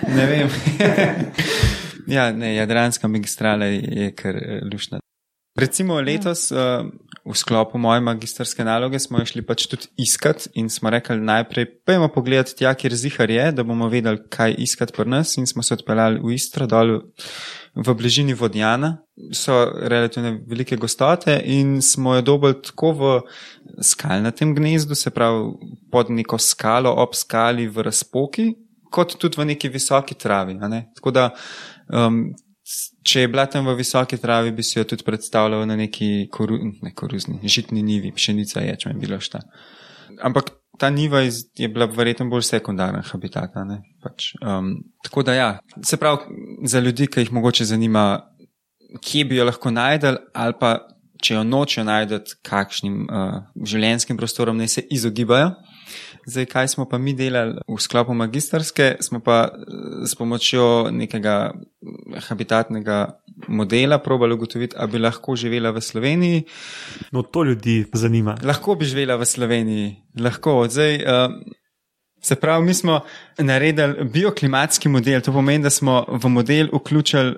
Ne 0.10 0.26
vem. 0.26 0.50
ja, 2.08 2.32
ne, 2.32 2.56
Jadranska 2.56 3.08
magistrala 3.08 3.66
je 3.66 4.14
kar 4.14 4.36
eh, 4.36 4.62
lušna. 4.64 5.00
Recimo 5.56 6.00
letos 6.02 6.52
uh, 6.52 6.82
v 7.26 7.36
sklopu 7.38 7.78
moje 7.78 8.02
magistrske 8.02 8.64
naloge 8.66 8.98
smo 9.00 9.22
šli 9.22 9.44
pač 9.46 9.68
tudi 9.70 9.86
iskat 10.02 10.48
in 10.58 10.66
smo 10.70 10.90
rekli 10.90 11.20
najprej, 11.22 11.68
pojmo 11.86 12.08
pogledati 12.10 12.56
tja, 12.58 12.74
kjer 12.74 12.96
zihar 12.98 13.30
je, 13.30 13.52
da 13.54 13.64
bomo 13.64 13.86
vedeli, 13.88 14.18
kaj 14.34 14.56
iskati 14.66 14.96
pri 14.98 15.06
nas 15.14 15.38
in 15.38 15.46
smo 15.48 15.64
se 15.64 15.78
odpeljali 15.78 16.18
v 16.24 16.34
Istro 16.34 16.66
dol 16.66 16.96
v 17.76 17.96
bližini 17.96 18.34
Vodjana. 18.34 18.98
So 19.34 19.60
relativno 19.78 20.40
velike 20.50 20.76
gostote 20.76 21.38
in 21.46 21.82
smo 21.82 22.16
jo 22.16 22.22
dobili 22.22 22.58
tako 22.62 22.92
v 22.92 23.12
skalnatem 23.82 24.56
gnezdu, 24.56 24.96
se 24.96 25.14
pravi 25.14 25.52
pod 25.92 26.10
neko 26.10 26.38
skalo, 26.42 26.96
ob 26.98 27.14
skali 27.14 27.68
v 27.70 27.86
razpoki, 27.86 28.50
kot 28.90 29.20
tudi 29.22 29.38
v 29.38 29.46
neki 29.54 29.70
visoki 29.70 30.18
travi. 30.18 30.58
ne. 30.58 30.90
Tako 30.98 31.12
da, 31.12 31.30
um, 31.94 32.34
če 33.04 33.22
je 33.26 33.28
bila 33.28 33.46
tam 33.46 33.68
v 33.68 33.76
visoki 33.76 34.18
travi, 34.18 34.52
bi 34.56 34.64
si 34.64 34.80
jo 34.80 34.86
tudi 34.88 35.04
predstavljal 35.04 35.66
na 35.68 35.76
neki 35.76 36.28
koru, 36.32 36.58
ne, 36.82 36.94
koruzni, 36.96 37.40
žitni 37.44 37.84
nivi, 37.84 38.14
pšenica 38.16 38.64
je, 38.64 38.76
če 38.80 38.94
me 38.94 39.00
bilo 39.00 39.20
šta. 39.20 39.42
Ampak 40.24 40.52
ta 40.80 40.90
niva 40.90 41.22
iz- 41.22 41.46
je 41.60 41.68
bila 41.68 41.86
verjetno 41.86 42.30
bolj 42.30 42.42
sekundaren 42.48 43.04
habitat. 43.04 43.52
Pač, 44.04 44.34
um, 44.42 44.78
tako 45.04 45.24
da 45.24 45.34
ja, 45.34 45.50
se 45.84 45.98
pravi, 45.98 46.18
za 46.64 46.80
ljudi, 46.80 47.08
ki 47.08 47.20
jih 47.20 47.32
mogoče 47.32 47.66
zanima, 47.66 48.24
kje 49.02 49.26
bi 49.26 49.36
jo 49.36 49.46
lahko 49.46 49.72
najdel, 49.72 50.18
ali 50.34 50.54
pa 50.60 50.80
če 51.22 51.36
jo 51.36 51.44
nočejo 51.44 51.84
najdeti, 51.84 52.36
kakšnim 52.42 53.08
uh, 53.08 53.44
življenjskim 53.64 54.18
prostorom 54.18 54.58
naj 54.58 54.68
se 54.68 54.88
izogibajo. 54.92 55.52
Zdaj, 56.26 56.46
kaj 56.46 56.68
smo 56.68 56.86
pa 56.90 56.98
mi 56.98 57.14
delali 57.14 57.60
v 57.68 57.78
sklopu 57.82 58.14
magistrske, 58.16 58.96
smo 59.04 59.20
pa 59.20 59.50
eh, 59.50 60.06
s 60.08 60.16
pomočjo 60.16 60.92
nekega 60.92 61.52
mm, 61.54 62.20
habitatnega 62.28 63.00
modela 63.48 64.00
probali 64.00 64.34
ugotoviti, 64.34 64.76
ali 64.78 64.92
bi 64.92 65.04
lahko 65.04 65.36
živela 65.36 65.72
v 65.72 65.82
Sloveniji. 65.82 66.44
No, 67.12 67.24
to 67.24 67.44
ljudi 67.44 67.86
zanima. 67.94 68.38
Lahko 68.44 68.76
bi 68.76 68.86
živela 68.86 69.16
v 69.16 69.26
Sloveniji, 69.26 69.96
lahko. 70.20 70.68
Zdaj, 70.70 70.96
uh, 70.96 71.34
se 72.22 72.36
pravi, 72.36 72.66
mi 72.66 72.74
smo 72.74 73.02
naredili 73.38 74.06
bioklimatski 74.06 74.90
model, 74.90 75.22
to 75.22 75.34
pomeni, 75.34 75.64
da 75.64 75.70
smo 75.70 76.06
v 76.08 76.30
model 76.30 76.70
vključili 76.74 77.36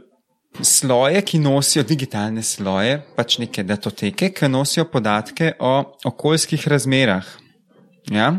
sloje, 0.61 1.21
ki 1.21 1.39
nosijo 1.39 1.83
digitalne 1.83 2.43
sloje, 2.43 2.99
pač 3.15 3.39
neke 3.39 3.63
datoteke, 3.63 4.29
ki 4.29 4.49
nosijo 4.49 4.85
podatke 4.91 5.53
o 5.59 5.97
okoljskih 6.05 6.67
razmerah. 6.67 7.25
Ja? 8.11 8.33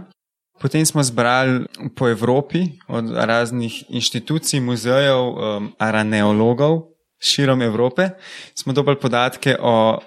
Potem 0.61 0.87
smo 0.87 1.03
zbrali 1.03 1.67
po 1.97 2.09
Evropi 2.09 2.65
od 2.89 3.11
raznih 3.13 3.85
inštitucij, 3.89 4.61
muzejev, 4.61 5.19
um, 5.19 5.73
araneologov 5.79 6.97
širom 7.19 7.63
Evrope, 7.63 8.09
smo 8.55 8.73
dobili 8.73 9.01
podatke 9.01 9.57
o 9.61 9.99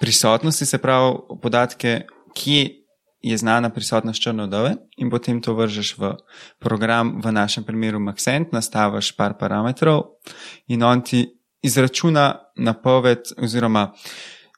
prisotnosti, 0.00 0.66
se 0.66 0.78
pravi 0.78 1.16
podatke, 1.42 2.00
kje 2.34 2.70
je 3.22 3.36
znana 3.36 3.70
prisotnost 3.70 4.22
črne 4.22 4.46
vdove 4.46 4.74
in 4.96 5.10
potem 5.10 5.42
to 5.42 5.54
vržeš 5.54 5.94
v 5.98 6.14
program, 6.58 7.20
v 7.24 7.32
našem 7.32 7.64
primeru 7.64 7.98
Maxent, 7.98 8.52
nastaviš 8.52 9.12
par 9.16 9.38
parametrov 9.38 10.02
in 10.68 10.82
on 10.82 11.02
ti 11.02 11.26
izračuna 11.62 12.38
napoved 12.56 13.18
oziroma 13.38 13.92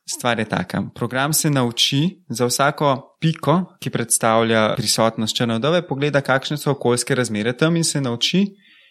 Stvar 0.06 0.38
je 0.38 0.44
taka. 0.44 0.82
Program 0.94 1.32
se 1.32 1.50
nauči 1.50 2.24
za 2.28 2.46
vsako 2.46 3.16
piko, 3.20 3.64
ki 3.80 3.90
predstavlja 3.90 4.74
prisotnost 4.76 5.36
črne 5.36 5.56
vdove, 5.56 5.80
pogleda, 5.88 6.20
kakšne 6.20 6.58
so 6.60 6.74
okoljske 6.74 7.14
razmere 7.14 7.56
tam 7.56 7.76
in 7.76 7.84
se 7.84 8.00
nauči 8.00 8.44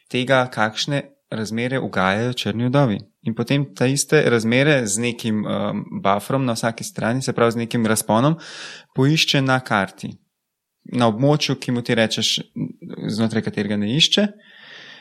tega, 0.10 0.47
kakšne 0.54 1.04
razmere 1.32 1.80
ugajajo 1.80 2.34
črni 2.34 2.65
vdovi. 2.65 2.97
In 3.23 3.36
potem 3.36 3.65
ta 3.76 3.86
iste 3.86 4.23
razmere 4.30 4.88
z 4.88 4.99
nekim 4.99 5.45
um, 5.45 5.86
bufferom 6.04 6.45
na 6.45 6.58
vsaki 6.58 6.84
strani, 6.84 7.21
se 7.21 7.34
pravi 7.34 7.52
z 7.52 7.62
nekim 7.62 7.86
razponom, 7.86 8.39
poišče 8.95 9.41
na 9.41 9.60
karti, 9.60 10.10
na 10.93 11.08
območju, 11.08 11.56
ki 11.62 11.71
mu 11.71 11.82
ti 11.82 11.95
rečeš, 11.95 12.39
znotraj 13.08 13.45
katerega 13.45 13.78
ne 13.78 13.93
išče, 13.95 14.28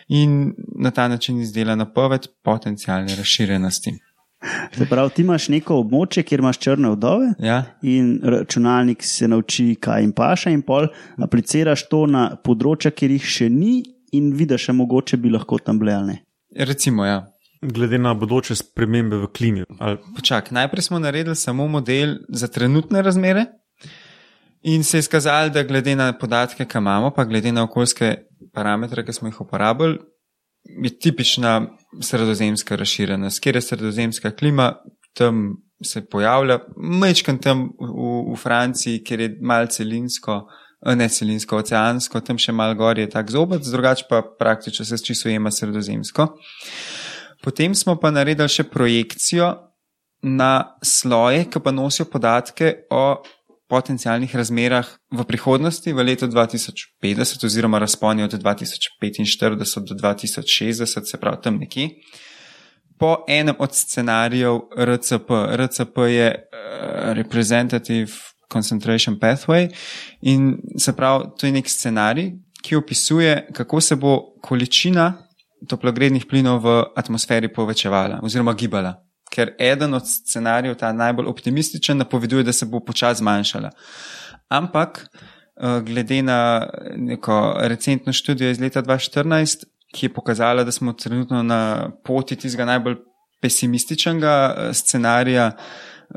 in 0.09 0.55
na 0.79 0.90
ta 0.90 1.09
način 1.09 1.40
izdela 1.40 1.75
napoved 1.75 2.29
potencijalne 2.44 3.16
razširjenosti. 3.16 3.96
Se 4.72 4.87
pravi, 4.90 5.11
ti 5.14 5.22
imaš 5.22 5.48
neko 5.52 5.78
območje, 5.83 6.24
kjer 6.26 6.42
imaš 6.42 6.59
črne 6.59 6.90
vdove 6.96 7.33
Ja? 7.38 7.62
in 7.83 8.20
računalnik 8.22 9.05
se 9.07 9.28
nauči, 9.28 9.74
kaj 9.81 10.02
jim 10.02 10.12
paša, 10.12 10.50
in 10.50 10.62
pol 10.66 10.88
apliciraš 11.22 11.87
to 11.88 12.07
na 12.11 12.28
področja, 12.44 12.90
kjer 12.90 13.14
jih 13.18 13.28
še 13.37 13.48
ni, 13.52 13.83
in 14.12 14.33
vidiš, 14.37 14.68
mogoče 14.76 15.16
bi 15.16 15.31
lahko 15.33 15.59
tam 15.59 15.78
bile 15.78 15.94
ali 15.94 16.07
ne. 16.12 16.18
Recimo, 16.66 17.07
ja. 17.07 17.22
Glede 17.62 17.98
na 17.98 18.12
bodoče 18.18 18.57
spremembe 18.59 19.20
v 19.22 19.28
klimi. 19.31 19.64
Ali, 19.78 20.00
Počak, 20.16 20.50
najprej 20.50 20.88
smo 20.88 20.98
naredili 20.98 21.37
samo 21.38 21.68
model 21.70 22.16
za 22.28 22.48
trenutne 22.50 23.02
razmere 23.02 23.46
in 24.62 24.85
se 24.85 24.96
je 24.96 25.07
izkazalo, 25.07 25.50
da 25.50 25.62
glede 25.62 25.94
na 25.96 26.12
podatke, 26.18 26.64
ki 26.64 26.78
imamo, 26.78 27.11
pa 27.11 27.24
glede 27.24 27.52
na 27.52 27.64
okoljske 27.64 28.16
parametre, 28.55 29.05
ki 29.07 29.12
smo 29.12 29.31
jih 29.31 29.40
uporabili, 29.40 29.98
je 30.64 30.98
tipična 30.98 31.66
sredozemska 32.01 32.77
razširjenost. 32.77 33.40
Kjer 33.40 33.57
je 33.57 33.62
sredozemska 33.62 34.31
klima, 34.31 34.75
tam 35.14 35.57
se 35.85 36.05
pojavlja, 36.07 36.59
mečkan 36.77 37.38
tam 37.38 37.70
v, 37.81 38.33
v 38.33 38.37
Franciji, 38.37 39.03
kjer 39.05 39.20
je 39.20 39.31
malce 39.40 39.83
celinsko, 39.83 40.46
eh, 40.87 40.96
ne 40.96 41.09
celinsko, 41.09 41.59
oceansko, 41.59 42.20
tam 42.20 42.38
še 42.38 42.53
malo 42.53 42.75
gor 42.79 42.98
je 42.98 43.09
tak 43.11 43.31
zobec, 43.31 43.66
drugače 43.66 44.07
pa 44.09 44.22
praktično 44.38 44.85
se 44.85 44.98
čisto 44.98 45.29
ujema 45.29 45.51
sredozemsko. 45.51 46.29
Potem 47.42 47.75
smo 47.75 47.96
pa 47.98 48.11
naredili 48.11 48.48
še 48.48 48.64
projekcijo 48.70 49.51
na 50.22 50.79
sloje, 50.87 51.48
ki 51.51 51.61
pa 51.61 51.72
nosijo 51.75 52.07
podatke 52.07 52.87
o 52.90 53.22
potencijalnih 53.73 54.35
razmerah 54.37 54.85
v 55.09 55.25
prihodnosti, 55.25 55.89
v 55.89 56.05
letu 56.05 56.29
2050, 56.29 57.47
oziroma 57.49 57.81
razponi 57.81 58.27
od 58.27 58.35
2045 58.37 59.89
do 59.89 59.97
2060, 59.97 60.85
se 60.85 61.21
pravi 61.21 61.41
tam 61.43 61.57
nekje. 61.57 61.89
Po 63.01 63.25
enem 63.29 63.57
od 63.59 63.73
scenarijev 63.75 64.61
RCP, 64.77 65.31
RCP 65.57 65.97
je 66.09 66.29
uh, 66.29 67.13
Representative 67.17 68.13
Concentration 68.53 69.17
Pathway, 69.17 69.71
in 70.21 70.59
se 70.79 70.93
pravi, 70.93 71.33
to 71.39 71.47
je 71.49 71.53
nek 71.53 71.69
scenarij, 71.69 72.33
ki 72.63 72.77
opisuje, 72.77 73.47
kako 73.53 73.81
se 73.81 73.97
bo 73.97 74.19
količina 74.43 75.15
toplogrednih 75.69 76.27
plinov 76.27 76.61
v 76.61 76.77
atmosferi 76.97 77.49
povečevala 77.49 78.21
oziroma 78.23 78.53
gibala. 78.53 78.99
Ker 79.33 79.55
eden 79.59 79.95
od 79.95 80.09
scenarijev, 80.09 80.75
ta 80.81 80.92
najbolj 80.92 81.27
optimističen, 81.27 81.99
napoveduje, 81.99 82.45
da 82.45 82.53
se 82.53 82.66
bo 82.66 82.81
počasi 82.81 83.18
zmanjšala. 83.18 83.71
Ampak, 84.49 85.07
eh, 85.07 85.81
glede 85.87 86.23
na 86.23 86.68
neko 86.97 87.55
recentno 87.61 88.12
študijo 88.12 88.51
iz 88.51 88.61
leta 88.61 88.83
2014, 88.83 89.64
ki 89.92 90.07
je 90.07 90.12
pokazala, 90.12 90.64
da 90.64 90.73
smo 90.73 90.92
trenutno 90.92 91.42
na 91.42 91.90
poti 92.05 92.37
tistega 92.37 92.64
najbolj 92.64 92.97
pesimističnega 93.40 94.55
eh, 94.57 94.75
scenarija, 94.75 95.53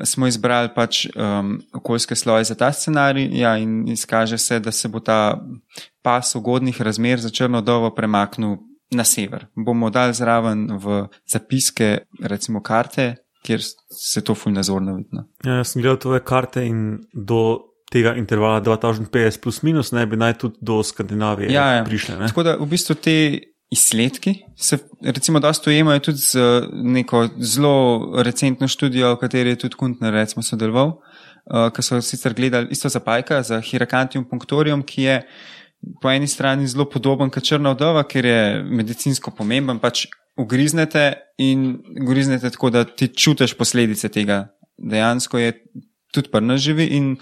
smo 0.04 0.28
izbrali 0.28 0.70
pač 0.76 1.06
um, 1.16 1.62
okoljske 1.74 2.16
sloje 2.16 2.44
za 2.44 2.56
ta 2.56 2.72
scenarij 2.72 3.30
ja, 3.40 3.58
in 3.58 3.88
izkaže 3.88 4.38
se, 4.38 4.60
da 4.60 4.72
se 4.72 4.88
bo 4.88 5.00
ta 5.00 5.42
pas 6.02 6.36
ugodnih 6.36 6.82
razmer 6.82 7.20
za 7.20 7.30
črno 7.30 7.62
dovo 7.62 7.96
premaknil 7.96 8.58
na 8.92 9.04
sever. 9.04 9.48
Bomo 9.56 9.90
dali 9.90 10.14
zraven 10.14 10.68
v 10.78 11.08
zapiske, 11.26 11.98
recimo 12.24 12.62
karte, 12.62 13.16
kjer 13.46 13.62
se 13.92 14.22
to 14.22 14.36
fulj 14.36 14.54
nazorno 14.54 14.96
vidno. 14.96 15.26
ja, 15.46 15.60
jaz 15.60 15.72
sem 15.74 15.82
gledal 15.82 15.98
tvoje 16.00 16.20
karte 16.24 16.66
in 16.66 17.00
do 17.14 17.60
tega 17.92 18.16
intervala 18.18 18.62
2050 18.62 19.42
plus 19.42 19.62
minus 19.64 19.92
naj 19.92 20.06
bi 20.06 20.18
naj 20.18 20.34
tudi 20.38 20.58
do 20.62 20.84
Skandinavije 20.84 21.52
Ja, 21.54 21.66
ja. 21.72 21.84
prišle. 21.84 22.18
Ne? 22.18 22.28
Tako 22.28 22.44
da 22.44 22.56
v 22.58 22.66
bistvu 22.66 22.96
te 22.96 23.40
izsledki 23.72 24.36
se 24.56 24.78
recimo 25.02 25.40
dosto 25.40 25.70
ujemajo 25.70 26.00
tudi 26.00 26.18
z 26.18 26.36
eh, 26.36 26.68
neko 26.74 27.28
zelo 27.40 27.76
recentno 28.24 28.68
študijo, 28.68 29.14
v 29.16 29.20
kateri 29.20 29.50
je 29.50 29.56
tudi 29.56 29.76
Kuntner 29.76 30.14
recimo 30.14 30.44
sodeloval, 30.44 30.88
uh, 30.88 31.70
ki 31.74 31.82
so 31.82 32.02
sicer 32.02 32.34
gledali 32.34 32.68
isto 32.72 32.90
za 32.90 33.00
pajka, 33.00 33.42
za 33.44 33.62
Hirakantium 33.62 34.26
punctorium, 34.30 34.84
ki 34.84 35.02
je 35.04 35.22
po 36.02 36.12
eni 36.12 36.28
strani 36.28 36.68
zelo 36.68 36.88
podoben 36.90 37.30
kot 37.34 37.46
črna 37.46 37.76
vdova, 37.76 38.06
ker 38.10 38.26
je 38.26 38.40
medicinsko 38.64 39.34
pomemben, 39.36 39.80
pač 39.80 40.06
ugriznete 40.38 41.14
in 41.42 41.76
ugriznete 42.02 42.50
tako, 42.52 42.70
da 42.70 42.84
ti 42.86 43.08
čutiš 43.08 43.56
posledice 43.58 44.10
tega. 44.10 44.46
Dejansko 44.78 45.40
je 45.40 45.54
tudi 46.14 46.32
pri 46.32 46.44
nas 46.44 46.62
živi 46.64 46.88
in 46.98 47.16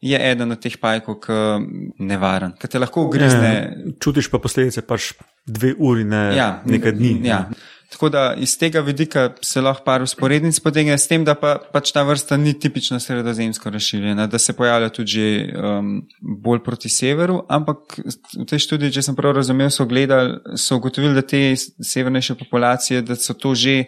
je 0.00 0.18
eden 0.30 0.52
od 0.52 0.60
teh 0.62 0.76
pajkov, 0.78 1.18
ki 1.24 1.32
je 1.32 2.02
nevaren, 2.06 2.52
ki 2.60 2.68
te 2.70 2.78
lahko 2.78 3.06
ugrizne. 3.08 3.52
Ja, 3.54 3.94
čutiš 4.02 4.28
pa 4.30 4.38
posledice 4.42 4.84
pač 4.86 5.12
dve 5.46 5.72
uri, 5.78 6.04
ne 6.04 6.22
ja, 6.36 6.50
nekaj 6.66 6.94
dni. 6.98 7.14
Ja. 7.26 7.46
Tako 7.92 8.08
da 8.08 8.34
iz 8.34 8.58
tega 8.58 8.80
vidika 8.80 9.28
se 9.42 9.60
lahko 9.60 9.84
par 9.84 10.02
usporednic 10.02 10.58
potegne, 10.60 10.98
s 10.98 11.06
tem, 11.06 11.24
da 11.24 11.36
pa, 11.38 11.54
pač 11.72 11.92
ta 11.94 12.02
vrsta 12.02 12.36
ni 12.36 12.52
tipično 12.58 12.98
sredozemsko 13.00 13.70
razširjena, 13.70 14.26
da 14.26 14.38
se 14.38 14.52
pojavlja 14.56 14.88
tudi 14.90 15.26
um, 15.46 15.92
bolj 16.44 16.64
proti 16.66 16.90
severu, 16.90 17.44
ampak 17.48 18.00
v 18.34 18.46
tej 18.48 18.64
študiji, 18.66 18.96
če 18.98 19.06
sem 19.06 19.18
prav 19.18 19.36
razumel, 19.38 19.70
so 19.70 19.86
gledali, 19.86 20.34
so 20.58 20.80
ugotovili, 20.80 21.14
da 21.14 21.22
te 21.22 21.54
severnejše 21.56 22.34
populacije, 22.42 23.04
da 23.06 23.16
so 23.16 23.38
to 23.38 23.54
že 23.54 23.84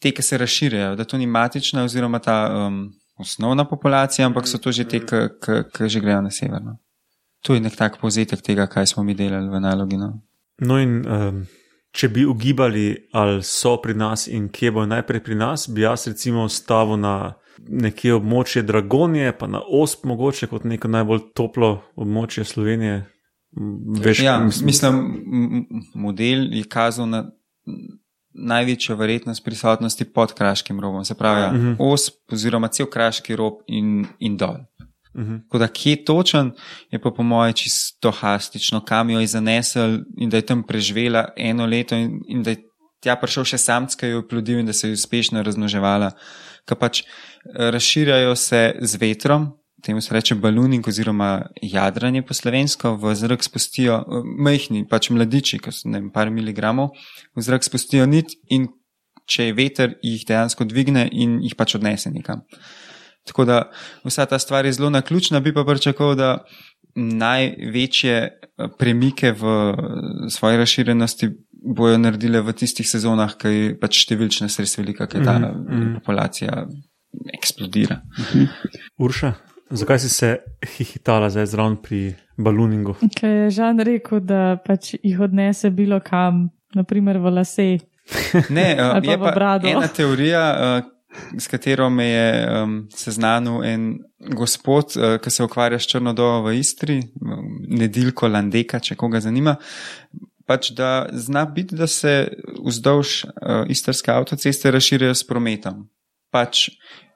te, 0.00 0.14
ki 0.14 0.22
se 0.22 0.38
razširjajo, 0.38 0.96
da 0.96 1.04
to 1.04 1.18
ni 1.18 1.26
matična 1.26 1.84
oziroma 1.84 2.22
ta 2.24 2.40
um, 2.48 2.86
osnovna 3.18 3.68
populacija, 3.68 4.26
ampak 4.26 4.48
so 4.48 4.58
to 4.58 4.72
že 4.72 4.88
te, 4.88 5.04
ki 5.04 5.88
že 5.88 6.00
grejo 6.00 6.22
na 6.22 6.30
severno. 6.30 6.78
To 7.44 7.54
je 7.54 7.60
nek 7.60 7.76
tak 7.76 8.00
povzetek 8.00 8.40
tega, 8.42 8.66
kaj 8.66 8.86
smo 8.94 9.04
mi 9.04 9.14
delali 9.14 9.50
v 9.50 9.60
nalogi. 9.60 9.96
No, 9.96 10.14
no 10.58 10.78
in 10.80 11.04
um, 11.06 11.44
če 11.92 12.08
bi 12.08 12.24
ugibali, 12.26 13.08
ali 13.12 13.42
so 13.42 13.76
pri 13.82 13.94
nas 13.94 14.26
in 14.28 14.48
kje 14.52 14.72
bo 14.76 14.86
najprej 14.86 15.22
pri 15.24 15.34
nas, 15.34 15.68
bi 15.68 15.82
jaz 15.82 16.06
recimo 16.06 16.48
stavil 16.48 17.00
na 17.00 17.34
nekje 17.58 18.14
območje 18.14 18.62
Dragonije, 18.62 19.32
pa 19.38 19.46
na 19.46 19.60
Osp, 19.60 20.04
mogoče 20.06 20.46
kot 20.46 20.64
neko 20.64 20.88
najbolj 20.88 21.20
toplo 21.34 21.80
območje 21.96 22.44
Slovenije. 22.44 23.00
Veš, 24.04 24.20
ja, 24.22 24.38
mislim, 24.64 25.00
model 25.94 26.46
je 26.54 26.64
kazal 26.68 27.08
na 27.08 27.24
največjo 28.38 28.96
verjetnost 28.96 29.44
prisotnosti 29.44 30.04
pod 30.04 30.34
kraškim 30.34 30.80
robom, 30.80 31.04
se 31.04 31.14
pravi, 31.14 31.40
ja, 31.40 31.48
uh 31.48 31.54
mhm. 31.54 31.66
-huh. 31.66 31.92
osp 31.92 32.32
oziroma 32.32 32.68
cel 32.68 32.86
kraški 32.86 33.36
rob 33.36 33.54
in, 33.66 34.06
in 34.18 34.36
dol. 34.36 34.56
Uh 35.14 35.20
mhm. 35.20 35.32
-huh. 35.32 35.42
Tako 35.42 35.58
da, 35.58 35.68
kje 35.68 36.04
točen 36.04 36.52
je 36.90 36.98
pa 36.98 37.10
po 37.10 37.22
mojem 37.22 37.52
čisto 37.52 38.10
hastično, 38.10 38.80
kam 38.84 39.10
jo 39.10 39.20
je 39.20 39.26
zanesel 39.26 39.98
in 40.16 40.30
da 40.30 40.36
je 40.36 40.46
tam 40.46 40.62
preživela 40.62 41.28
eno 41.36 41.66
leto 41.66 41.96
in, 41.96 42.20
in 42.28 42.42
da 42.42 42.50
je 42.50 42.68
tja 43.00 43.16
prišel 43.16 43.44
še 43.44 43.58
samc, 43.58 43.94
ki 43.94 44.06
jo 44.06 44.22
je 44.22 44.28
plodil 44.28 44.58
in 44.58 44.66
da 44.66 44.72
se 44.72 44.88
je 44.88 44.92
uspešno 44.92 45.42
razmnoževala. 45.42 46.10
Ker 46.66 46.78
pač 46.78 47.02
eh, 47.02 47.70
razširjajo 47.70 48.36
se 48.36 48.74
z 48.80 49.00
vetrom, 49.00 49.52
temu 49.82 50.00
se 50.00 50.14
reče 50.14 50.34
baluning 50.34 50.88
oziroma 50.88 51.46
jadranje 51.62 52.22
po 52.22 52.34
slovensko, 52.34 52.96
v 52.96 53.14
zrak 53.14 53.44
spustijo 53.44 54.02
majhni, 54.24 54.84
pač 54.90 55.10
mladiči, 55.14 55.60
ki 55.62 55.72
so 55.72 55.88
ne 55.88 56.00
vem, 56.00 56.10
par 56.10 56.32
miligramov, 56.34 56.90
v 57.36 57.46
zrak 57.46 57.64
spustijo 57.64 58.06
nit 58.06 58.34
in 58.50 58.68
če 59.28 59.50
je 59.50 59.54
veter, 59.54 59.94
jih 60.02 60.24
dejansko 60.26 60.66
dvigne 60.68 61.06
in 61.12 61.38
jih 61.44 61.54
pač 61.56 61.76
odnese 61.78 62.10
nekam. 62.10 62.42
Tako 63.28 63.44
da 63.48 63.58
vsa 64.04 64.26
ta 64.26 64.38
stvar 64.38 64.66
je 64.66 64.72
zelo 64.72 64.90
naključna, 64.90 65.40
bi 65.40 65.54
pa 65.54 65.64
pričakoval, 65.68 66.16
da 66.18 66.30
največje 66.98 68.16
eh, 68.16 68.68
premike 68.78 69.32
v 69.32 69.52
svoji 70.30 70.56
razširjenosti 70.56 71.30
bojo 71.76 71.98
naredile 71.98 72.40
v 72.40 72.54
tistih 72.56 72.86
sezonah, 72.88 73.34
ki 73.38 73.54
je 73.54 73.74
pač 73.78 74.04
številčna 74.06 74.48
sredstva 74.50 74.84
velika, 74.84 75.06
ker 75.06 75.24
ta 75.24 75.38
mm 75.38 75.66
-hmm. 75.66 75.94
populacija 75.98 76.66
eksplodira. 77.34 78.00
Mm 78.18 78.22
-hmm. 78.22 78.48
Urša, 78.98 79.34
Zakaj 79.70 79.98
si 79.98 80.08
se 80.08 80.36
hihitala 80.76 81.30
zdaj 81.30 81.46
zraven 81.46 81.76
pri 81.76 82.14
baluningu? 82.36 82.94
Ker 83.16 83.30
je 83.30 83.50
Žan 83.50 83.80
rekel, 83.84 84.20
da 84.20 84.56
pač 84.64 84.94
jih 85.02 85.20
odnese 85.20 85.70
bilo 85.70 86.00
kam, 86.00 86.48
naprimer 86.74 87.18
v 87.18 87.34
lase. 87.36 87.68
Ne, 88.56 88.70
je 89.02 89.18
pa 89.18 89.58
ena 89.64 89.88
teorija, 89.96 90.44
uh, 90.56 90.86
s 91.38 91.48
katero 91.48 91.90
me 91.90 92.06
je 92.06 92.62
um, 92.62 92.74
seznanil 92.94 93.64
en 93.64 93.86
gospod, 94.36 94.96
uh, 94.96 95.16
ki 95.22 95.30
se 95.30 95.44
ukvarja 95.44 95.78
s 95.78 95.88
Črnodovo 95.88 96.42
v 96.48 96.58
Istri, 96.58 97.00
Nedilko 97.68 98.28
Landeka, 98.28 98.80
če 98.80 98.96
koga 98.96 99.20
zanima. 99.24 99.56
Pač 100.48 100.70
da 100.76 101.08
zna 101.12 101.44
biti, 101.44 101.76
da 101.76 101.86
se 101.86 102.28
vzdolž 102.64 103.24
uh, 103.24 103.64
istrske 103.68 104.12
avtoceste 104.12 104.70
razširjajo 104.70 105.14
s 105.14 105.26
prometom. 105.28 105.86
Pač 106.32 106.68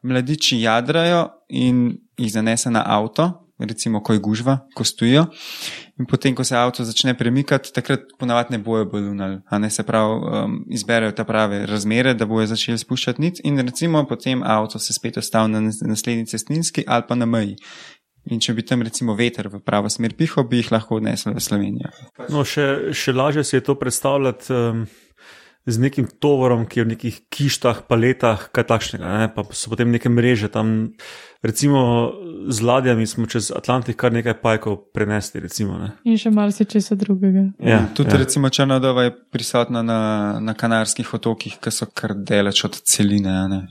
mladiči 0.03 0.61
jadrajo 0.61 1.29
in 1.49 1.93
jih 2.19 2.33
zanese 2.33 2.71
na 2.71 2.85
avto, 2.87 3.42
recimo, 3.69 4.03
ko 4.03 4.13
je 4.13 4.23
gužva, 4.23 4.59
ko 4.75 4.85
stojijo. 4.85 5.27
In 6.01 6.07
potem, 6.09 6.35
ko 6.35 6.45
se 6.45 6.57
avto 6.57 6.85
začne 6.85 7.15
premikati, 7.19 7.73
takrat 7.75 8.09
ponavadi 8.19 8.57
ne 8.57 8.59
bojo 8.59 8.87
balunali, 8.91 9.41
a 9.47 9.59
ne 9.59 9.71
se 9.71 9.83
prav 9.87 10.13
um, 10.13 10.59
izberejo 10.71 11.13
ta 11.13 11.25
prave 11.25 11.67
razmere, 11.67 12.15
da 12.15 12.27
bojo 12.27 12.47
začeli 12.51 12.79
spuščati 12.79 13.23
nic. 13.23 13.41
In 13.45 13.61
recimo, 13.61 14.05
potem 14.09 14.43
avto 14.43 14.79
se 14.79 14.95
spet 14.97 15.21
ostavi 15.23 15.53
na 15.53 15.61
naslednji 15.67 16.27
cestninski 16.27 16.85
ali 16.87 17.09
pa 17.09 17.15
na 17.15 17.27
meji. 17.27 17.57
In 18.31 18.39
če 18.41 18.55
bi 18.55 18.63
tam 18.63 18.85
recimo 18.87 19.17
veter 19.19 19.49
v 19.51 19.59
pravo 19.67 19.91
smer 19.91 20.15
pihal, 20.15 20.47
bi 20.47 20.61
jih 20.61 20.71
lahko 20.71 21.01
odnesli 21.01 21.35
v 21.35 21.43
Slovenijo. 21.43 21.91
No, 22.31 22.45
še, 22.47 22.95
še 22.95 23.15
lažje 23.15 23.43
si 23.45 23.57
je 23.59 23.65
to 23.67 23.75
predstavljati. 23.79 24.53
Um 24.53 24.85
z 25.67 25.79
nekim 25.79 26.09
tovorom, 26.19 26.67
ki 26.67 26.81
je 26.81 26.85
v 26.85 26.91
nekih 26.95 27.17
kištah, 27.31 27.85
paletah, 27.87 28.49
kaj 28.51 28.67
takšnega, 28.67 29.07
ne? 29.07 29.29
pa 29.31 29.47
so 29.55 29.71
potem 29.71 29.95
neke 29.95 30.11
mreže 30.11 30.51
tam. 30.51 30.93
Recimo 31.43 32.11
z 32.51 32.63
ladjami 32.63 33.07
smo 33.07 33.27
čez 33.27 33.51
Atlantik 33.55 33.99
kar 33.99 34.15
nekaj 34.15 34.39
pajkov 34.43 34.95
prenesli. 34.95 35.43
Recimo, 35.43 35.79
In 36.07 36.19
še 36.19 36.31
marsikaj 36.35 36.99
drugega. 36.99 37.51
Ja, 37.59 37.83
tudi 37.95 38.15
ja. 38.15 38.23
recimo 38.23 38.51
Črnodova 38.51 39.07
je 39.07 39.15
prisotna 39.15 39.83
na, 39.83 40.01
na 40.39 40.55
Kanarskih 40.55 41.15
otokih, 41.15 41.59
ki 41.63 41.71
so 41.75 41.87
kar 41.91 42.15
deleč 42.15 42.65
od 42.67 42.79
celine. 42.83 43.67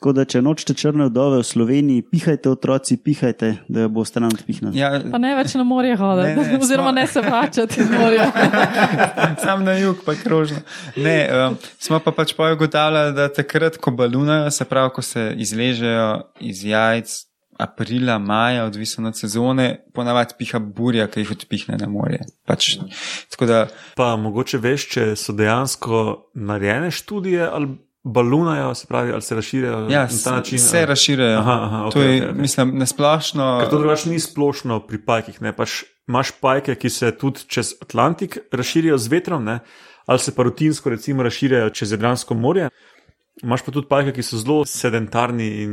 Tako 0.00 0.14
da, 0.16 0.24
če 0.24 0.40
nočete 0.40 0.72
črne 0.80 1.10
vdove 1.10 1.42
v 1.42 1.44
Sloveniji, 1.44 2.02
pihajte 2.08 2.48
otroci, 2.48 2.96
pihajte, 3.04 3.50
da 3.68 3.82
boste 3.92 4.16
nam 4.24 4.30
odpihnili. 4.32 4.78
Ja, 4.78 4.94
pa 4.96 5.18
ne 5.20 5.34
več 5.36 5.52
na 5.60 5.64
morje 5.68 5.98
hoditi, 6.00 6.40
oziroma 6.64 6.88
smo... 6.88 6.94
ne 6.96 7.02
se 7.06 7.20
vračati 7.20 7.82
iz 7.82 7.90
morja. 7.92 8.30
Sam 9.44 9.66
na 9.66 9.74
jug, 9.76 10.00
pa 10.06 10.14
krožno. 10.16 10.62
Ne, 10.96 11.16
um, 11.28 11.58
smo 11.76 12.00
pa 12.00 12.14
pač 12.16 12.32
pojugotavljali, 12.38 13.12
da 13.18 13.26
takrat, 13.28 13.76
ko 13.76 13.92
balunajo, 13.98 14.48
se 14.56 14.64
pravi, 14.70 14.94
ko 14.96 15.04
se 15.04 15.26
izležejo 15.36 16.08
iz 16.48 16.64
jajc. 16.64 17.12
Aprila, 17.60 18.16
maja, 18.16 18.64
odvisno 18.64 19.10
od 19.12 19.18
sezone, 19.20 19.66
ponavadi 19.92 20.32
piha 20.38 20.62
burja, 20.64 21.10
ki 21.12 21.26
jih 21.26 21.34
odpihne 21.34 21.76
na 21.76 21.90
morje. 21.92 22.22
Pač, 22.48 22.70
da... 23.44 23.66
Pa 24.00 24.14
mogoče 24.16 24.62
veš, 24.64 24.88
če 24.94 25.06
so 25.20 25.36
dejansko 25.36 26.00
narejene 26.40 26.88
študije 26.88 27.44
ali 27.44 27.74
balunajo, 28.04 28.74
se 28.74 28.86
pravi, 28.86 29.12
ali 29.12 29.22
se 29.22 29.34
razširijo 29.34 29.88
ja, 29.90 30.02
na 30.02 30.08
ta 30.24 30.30
način. 30.30 30.58
Se 30.58 30.86
razširijo. 30.86 31.38
Aha, 31.38 31.58
aha, 31.62 31.76
okay, 31.76 31.92
to 31.92 32.02
je, 32.02 32.20
okay, 32.20 32.30
okay. 32.30 32.40
mislim, 32.40 32.78
nesplošno. 32.78 33.58
Ker 33.60 33.70
to 33.70 33.78
drugače 33.78 34.10
ni 34.10 34.20
splošno 34.20 34.80
pri 34.86 35.04
pajkih. 35.04 35.42
Ne? 35.42 35.52
Pač 35.56 35.82
imaš 36.08 36.32
pajke, 36.40 36.74
ki 36.74 36.90
se 36.90 37.12
tudi 37.18 37.44
čez 37.46 37.74
Atlantik 37.82 38.38
razširijo 38.52 38.98
z 38.98 39.08
vetrom, 39.08 39.44
ne? 39.44 39.58
ali 40.06 40.18
se 40.18 40.34
pa 40.34 40.42
rutinsko, 40.42 40.90
recimo, 40.90 41.22
razširijo 41.22 41.70
čez 41.70 41.92
Jadransko 41.92 42.34
morje. 42.34 42.68
Imaš 43.42 43.62
pa 43.62 43.72
tudi 43.72 43.86
pajke, 43.88 44.12
ki 44.12 44.22
so 44.22 44.40
zelo 44.40 44.64
sedentarni 44.66 45.48
in 45.62 45.72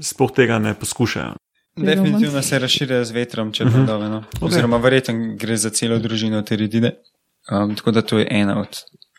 sploh 0.00 0.32
tega 0.34 0.58
ne 0.58 0.74
poskušajo. 0.74 1.36
Definitivno 1.76 2.42
se 2.42 2.58
razširijo 2.58 3.04
z 3.04 3.10
vetrom, 3.10 3.52
če 3.52 3.64
uh 3.64 3.70
-huh. 3.70 3.86
dobro. 3.86 4.08
No. 4.08 4.24
Okay. 4.32 4.46
Oziroma, 4.46 4.76
verjetno 4.76 5.14
gre 5.36 5.56
za 5.56 5.70
celo 5.70 5.98
družino 5.98 6.42
te 6.42 6.56
redine. 6.56 6.92
Um, 7.50 7.76
tako 7.76 7.90
da 7.90 8.02
to 8.02 8.18
je 8.18 8.26
ena 8.30 8.60
od 8.60 8.68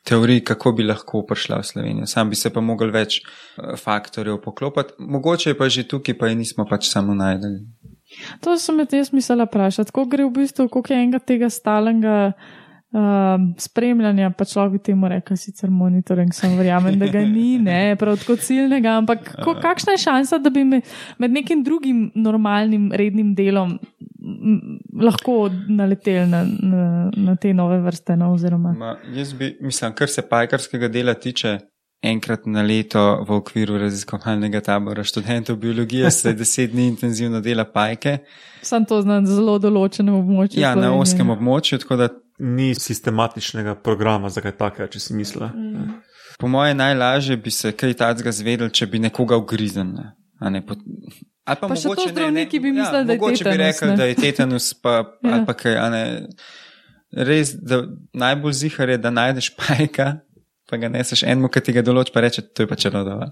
teorij, 0.04 0.44
kako 0.44 0.72
bi 0.78 0.84
lahko 0.84 1.24
prišla 1.28 1.62
v 1.62 1.68
Slovenijo. 1.68 2.06
Sam 2.08 2.30
bi 2.30 2.36
se 2.36 2.52
pa 2.54 2.62
mogel 2.62 2.92
več 2.92 3.22
uh, 3.24 3.76
faktorjev 3.80 4.42
poklopiti, 4.44 4.98
mogoče 5.00 5.56
pa 5.60 5.70
že 5.70 5.88
tukaj, 5.88 6.18
pa 6.20 6.32
jih 6.32 6.38
nismo 6.38 6.68
pač 6.70 6.92
samo 6.92 7.16
najdeli. 7.16 7.64
To 8.46 8.58
sem 8.62 8.78
jaz 8.92 9.14
mislila 9.14 9.48
vprašati, 9.48 9.92
kako 9.92 10.10
gre 10.10 10.26
v 10.28 10.36
bistvu, 10.44 10.68
koliko 10.70 10.94
je 10.94 11.00
enega 11.00 11.20
tega 11.20 11.50
stalnega 11.50 12.18
uh, 12.94 13.40
spremljanja, 13.58 14.30
pa 14.38 14.46
človek 14.46 14.78
bi 14.78 14.84
temu 14.92 15.10
rekel, 15.10 15.38
sicer 15.40 15.72
monitoring, 15.74 16.34
sem 16.36 16.54
verjamem, 16.60 17.00
da 17.02 17.10
ga 17.10 17.24
ni, 17.26 17.58
ne, 17.58 17.96
prav 18.00 18.20
tako 18.22 18.38
ciljnega, 18.38 19.00
ampak 19.02 19.34
ko, 19.42 19.56
kakšna 19.62 19.98
je 19.98 20.04
šansa, 20.06 20.40
da 20.44 20.54
bi 20.54 20.66
me, 20.68 20.84
med 21.18 21.34
nekim 21.34 21.64
drugim 21.66 22.12
normalnim, 22.16 22.92
rednim 22.94 23.34
delom 23.38 23.80
lahko 25.02 25.50
naleteli 25.70 26.28
na, 26.30 26.44
na, 26.46 27.12
na 27.18 27.36
te 27.36 27.54
nove 27.54 27.80
vrste? 27.82 28.16
No, 28.18 28.36
Ma, 28.78 28.98
jaz 29.16 29.34
bi, 29.34 29.58
mislim, 29.62 29.94
kar 29.94 30.10
se 30.10 30.22
pajkarskega 30.22 30.88
dela 30.88 31.14
tiče. 31.14 31.60
Enkrat 32.04 32.46
na 32.52 32.62
leto 32.68 33.00
v 33.24 33.32
okviru 33.38 33.78
raziskovalnega 33.80 34.60
tabora 34.62 35.06
študentov 35.08 35.56
biologije 35.56 36.12
se 36.12 36.34
deset 36.40 36.72
dni 36.72 36.88
intenzivno 36.88 37.40
dela 37.42 37.64
pajke. 37.64 38.18
Sam 38.62 38.86
to 38.86 39.00
znam 39.02 39.26
zelo 39.26 39.56
določenem 39.60 40.18
območju. 40.18 40.60
Ja, 40.60 40.74
Slovenije. 40.74 40.92
na 40.92 41.00
oskem 41.00 41.32
območju, 41.32 41.80
tako 41.80 41.96
da 42.02 42.10
ni 42.44 42.74
sistematičnega 42.76 43.76
programa 43.76 44.30
za 44.30 44.44
kaj 44.44 44.58
takega, 44.60 44.90
če 44.92 45.00
si 45.00 45.16
misliš. 45.16 45.54
Mm. 45.56 45.94
Po 46.40 46.48
mojem, 46.52 46.78
najlažje 46.78 47.38
bi 47.38 47.52
se 47.52 47.72
kaj 47.72 47.94
takega 47.94 48.32
zvedel, 48.36 48.70
če 48.70 48.90
bi 48.92 49.00
nekoga 49.00 49.38
ugrizen. 49.40 49.96
Ne? 49.96 50.12
Ne, 50.50 50.66
po... 50.66 50.76
Ali 51.44 51.58
pa, 51.60 51.68
pa 51.68 51.76
mogoče 51.76 52.14
ne, 52.14 52.32
ne, 52.32 52.46
bi 52.46 52.72
mislili, 52.72 52.98
ja, 52.98 53.04
da 53.04 53.14
je 53.14 53.20
tetanus. 53.20 53.22
Mogoče 53.22 53.44
bi 53.44 53.58
rekel, 53.58 53.90
ne? 53.90 53.96
da 53.96 54.06
je 54.06 54.16
tetanus, 54.16 54.74
pa, 54.74 54.90
ja. 54.90 55.34
ali 55.34 55.46
pa 55.46 55.54
kaj. 55.54 55.76
res, 57.12 57.54
da 57.54 57.84
najbolj 58.14 58.54
zihar 58.54 58.90
je, 58.90 58.98
da 58.98 59.12
najdeš 59.12 59.50
pajka, 59.60 60.14
pa 60.70 60.78
ga 60.78 60.90
neseš 60.90 61.24
enemu, 61.28 61.50
ki 61.52 61.62
ti 61.62 61.76
ga 61.76 61.84
določi, 61.86 62.14
pa 62.16 62.24
reče, 62.24 62.42
to 62.56 62.64
je 62.64 62.70
pa 62.72 62.78
črnodova. 62.80 63.28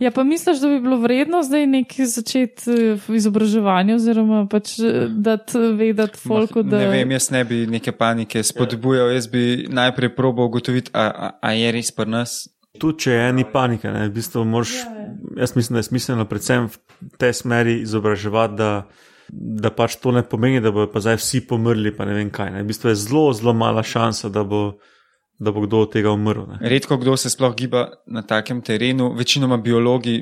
Ja, 0.00 0.12
pa 0.14 0.22
misliš, 0.24 0.62
da 0.62 0.70
bi 0.70 0.78
bilo 0.80 1.00
vredno 1.02 1.42
zdaj 1.44 1.66
nekaj 1.72 2.08
začeti 2.14 2.70
eh, 2.72 3.02
v 3.02 3.18
izobraževanju, 3.18 3.98
oziroma 3.98 4.44
pač 4.50 4.76
eh, 4.78 5.08
dati 5.10 5.60
vedeti 5.76 6.22
folku, 6.22 6.62
da 6.62 6.84
Ne 6.84 6.92
vem, 6.94 7.16
jaz 7.18 7.28
ne 7.34 7.42
bi 7.44 7.64
neke 7.70 7.92
panike 7.92 8.44
spodbujal, 8.46 9.10
jaz 9.16 9.26
bi 9.32 9.66
najprej 9.68 10.14
probal 10.16 10.48
ugotoviti, 10.52 10.94
a, 10.94 11.10
a, 11.10 11.32
a 11.42 11.56
je 11.58 11.74
res 11.74 11.90
pri 11.90 12.14
nas. 12.14 12.44
Tudi 12.80 13.06
če 13.06 13.16
je 13.16 13.32
ni 13.36 13.44
panike, 13.52 13.90
ne, 13.92 14.06
v 14.08 14.14
bistvu 14.14 14.44
moraš, 14.48 14.76
jaz 15.36 15.56
mislim, 15.56 15.76
da 15.76 15.82
je 15.82 15.88
smiselno 15.90 16.26
predvsem 16.28 16.68
v 16.70 17.18
tej 17.20 17.34
smeri 17.36 17.78
izobraževati, 17.82 18.56
da, 18.58 18.70
da 19.30 19.72
pač 19.74 19.98
to 20.02 20.12
ne 20.14 20.22
pomeni, 20.26 20.62
da 20.64 20.72
bodo 20.74 20.90
pa 20.92 21.02
zdaj 21.04 21.20
vsi 21.20 21.42
pomrli, 21.48 21.94
pa 21.96 22.06
ne 22.08 22.16
vem 22.16 22.30
kaj. 22.30 22.52
Ne. 22.54 22.64
V 22.64 22.70
bistvu 22.72 22.92
je 22.92 23.00
zelo, 23.02 23.26
zelo 23.36 23.56
mala 23.56 23.84
šansa, 23.86 24.30
da 24.32 24.44
bo, 24.44 24.78
da 25.38 25.52
bo 25.52 25.66
kdo 25.66 25.84
od 25.86 25.92
tega 25.96 26.14
umrl. 26.14 26.46
Ne. 26.52 26.60
Redko 26.68 26.98
kdo 27.02 27.16
se 27.20 27.32
sploh 27.32 27.54
giba 27.56 27.88
na 28.06 28.22
takem 28.22 28.62
terenu, 28.62 29.12
večinoma 29.18 29.58
biologi. 29.62 30.20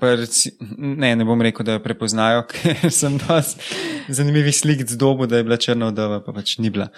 Reci, 0.00 0.52
ne, 0.78 1.16
ne 1.16 1.24
bom 1.24 1.42
rekel, 1.42 1.66
da 1.66 1.76
jo 1.76 1.82
prepoznajo, 1.82 2.44
ker 2.50 2.92
sem 2.92 3.18
dosti 3.18 3.64
zanimivih 4.08 4.56
slik 4.56 4.84
z 4.88 4.96
dobu, 4.96 5.26
da 5.26 5.36
je 5.36 5.44
bila 5.44 5.56
črna 5.56 5.90
vdova, 5.92 6.20
pa 6.24 6.32
pač 6.32 6.58
ni 6.58 6.70
bila. 6.70 6.88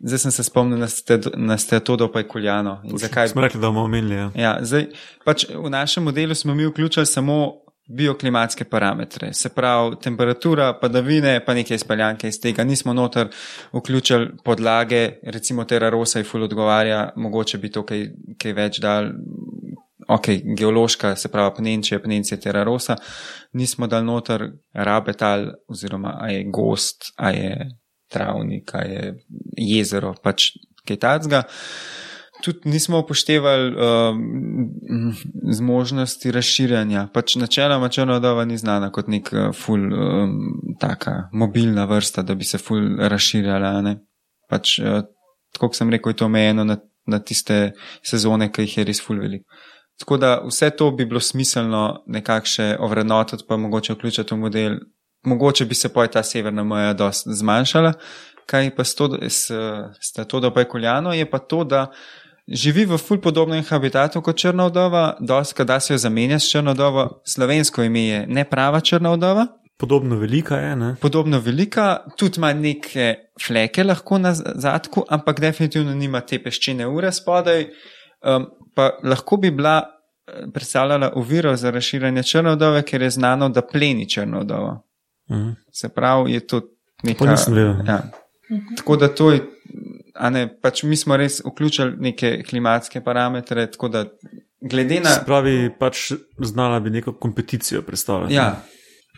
Zdaj 0.00 0.18
sem 0.18 0.30
se 0.30 0.44
spomnil 0.44 0.78
na, 0.78 0.88
ste, 0.88 1.20
na 1.36 1.58
Steatodo 1.58 2.10
pa 2.12 2.22
je 2.22 2.28
Kuljano. 2.28 2.80
Zakaj? 2.96 3.28
Smo 3.28 3.44
rekli, 3.44 3.60
da 3.60 3.66
bomo 3.66 3.84
omenili. 3.84 4.14
Ja. 4.14 4.30
Ja, 4.34 4.56
zdaj, 4.60 4.90
pač 5.24 5.46
v 5.50 5.70
našem 5.70 6.04
modelu 6.04 6.34
smo 6.34 6.54
mi 6.54 6.66
vključili 6.66 7.06
samo 7.06 7.66
bioklimatske 7.88 8.64
parametre, 8.64 9.32
se 9.32 9.48
pravi 9.48 9.96
temperatura, 10.02 10.72
padavine, 10.80 11.38
pa 11.44 11.54
neke 11.54 11.74
izpeljanke 11.74 12.28
iz 12.28 12.40
tega. 12.40 12.64
Nismo 12.64 12.92
noter 12.92 13.28
vključili 13.72 14.28
podlage, 14.44 15.10
recimo 15.22 15.64
Terrarosa 15.64 16.18
je 16.18 16.24
ful 16.24 16.42
odgovarja, 16.42 17.12
mogoče 17.16 17.58
bi 17.58 17.70
to 17.70 17.84
kaj, 17.86 18.08
kaj 18.42 18.52
več 18.52 18.80
dal. 18.82 19.12
Ok, 20.08 20.28
geološka, 20.58 21.16
se 21.16 21.28
pravi, 21.28 21.54
pnenče, 21.56 21.98
pnenče 21.98 22.36
Terrarosa, 22.40 22.94
nismo 23.58 23.88
dal 23.90 24.04
noter 24.06 24.44
rabetal, 24.74 25.48
oziroma 25.68 26.14
a 26.20 26.30
je 26.30 26.44
gost, 26.50 27.10
a 27.16 27.30
je 27.34 27.70
travnik, 28.12 28.74
a 28.74 28.84
je 28.86 29.14
jezero, 29.58 30.14
pač 30.22 30.52
kaj 30.86 31.00
tacga. 31.02 31.42
Tudi 32.44 32.70
nismo 32.70 33.00
upoštevali 33.00 33.72
um, 33.74 35.12
zmožnosti 35.56 36.30
razširjanja. 36.30 37.06
Pač 37.14 37.34
načeloma 37.40 37.88
črnodova 37.88 38.44
ni 38.44 38.58
znana 38.60 38.92
kot 38.92 39.08
nek 39.10 39.30
uh, 39.32 39.46
ful, 39.56 39.88
um, 39.88 40.34
taka 40.80 41.30
mobilna 41.32 41.88
vrsta, 41.90 42.22
da 42.22 42.36
bi 42.36 42.44
se 42.44 42.60
ful 42.62 42.84
razširjala. 43.00 43.80
Ne? 43.82 43.96
Pač, 44.52 44.78
uh, 44.78 45.00
tako 45.56 45.72
kot 45.72 45.80
sem 45.80 45.90
rekel, 45.90 46.12
je 46.12 46.20
to 46.20 46.28
omejeno 46.28 46.68
na, 46.68 46.76
na 47.08 47.18
tiste 47.24 47.72
sezone, 48.04 48.52
ki 48.52 48.68
jih 48.68 48.78
je 48.78 48.86
res 48.92 49.02
ful 49.02 49.18
veliko. 49.24 49.48
Tako 49.98 50.16
da 50.16 50.42
vse 50.44 50.70
to 50.70 50.90
bi 50.90 51.06
bilo 51.06 51.20
smiselno 51.20 52.02
nekako 52.06 52.46
še 52.46 52.76
ovrednotiti, 52.80 53.44
pa 53.48 53.56
mogoče 53.56 53.96
vključiti 53.96 54.34
v 54.34 54.38
model. 54.38 54.78
Mogoče 55.24 55.64
bi 55.64 55.74
se 55.74 55.88
poj 55.92 56.10
ta 56.12 56.22
severna 56.22 56.64
meja 56.64 56.92
dosti 56.92 57.34
zmanjšala. 57.34 57.92
Kaj 58.46 58.70
pa 58.76 58.84
s 58.84 58.94
to, 58.94 59.08
s, 59.28 59.50
s 60.00 60.12
to, 60.28 60.40
da 60.40 60.52
pa 60.54 60.62
je 60.62 60.68
koljano, 60.68 61.12
je 61.12 61.26
pa 61.30 61.38
to, 61.38 61.64
da 61.64 61.86
živi 62.46 62.84
v 62.86 62.98
ful 62.98 63.18
podobnem 63.20 63.64
habitatu 63.66 64.22
kot 64.22 64.38
črna 64.38 64.68
vdova, 64.68 65.16
dosti, 65.20 65.64
da 65.64 65.80
se 65.80 65.94
jo 65.94 65.98
zamenja 65.98 66.38
s 66.38 66.50
črno 66.50 66.76
vdovo, 66.76 67.08
slovensko 67.26 67.82
ime 67.82 68.04
je 68.06 68.26
ne 68.26 68.44
prava 68.44 68.80
črna 68.80 69.14
vdova. 69.16 69.46
Podobno 69.78 70.16
velika 70.16 70.56
je. 70.56 70.76
Ne? 70.76 70.94
Podobno 71.00 71.40
velika, 71.40 71.98
tudi 72.16 72.38
ima 72.38 72.52
neke 72.52 73.14
fleke 73.46 73.84
lahko 73.84 74.18
na 74.18 74.34
zadku, 74.34 75.04
ampak 75.08 75.40
definitivno 75.40 75.94
nima 75.94 76.20
te 76.20 76.38
peščene 76.42 76.86
ure 76.86 77.12
spodaj. 77.12 77.66
Um, 78.24 78.46
pa 78.76 78.90
lahko 79.02 79.36
bi 79.40 79.50
bila 79.50 79.82
predstavljala 80.52 81.12
oviro 81.14 81.56
za 81.56 81.70
razširjanje 81.70 82.22
črnodove, 82.22 82.82
ker 82.82 83.02
je 83.02 83.10
znano, 83.10 83.48
da 83.48 83.62
pleni 83.62 84.08
črnodovo. 84.10 84.82
Mhm. 85.30 85.50
Se 85.72 85.88
pravi, 85.88 86.32
je 86.32 86.46
to 86.46 86.60
nekaj. 87.02 87.26
To 87.26 87.30
nisem 87.30 87.54
vedel. 87.54 87.74
Ja. 87.86 88.02
Tako 88.76 88.96
da 88.96 89.08
to 89.14 89.32
je, 89.32 89.40
ne, 90.30 90.60
pač 90.62 90.82
mi 90.82 90.96
smo 90.96 91.16
res 91.16 91.40
vključili 91.44 91.96
neke 91.98 92.42
klimatske 92.42 93.00
parametre, 93.04 93.66
tako 93.70 93.88
da 93.88 94.04
glede 94.60 95.00
na. 95.00 95.10
Se 95.10 95.24
pravi, 95.26 95.70
pač 95.78 96.12
znala 96.38 96.80
bi 96.80 96.90
neko 96.90 97.12
kompeticijo 97.12 97.82
predstavljati. 97.82 98.34
Ja, 98.34 98.62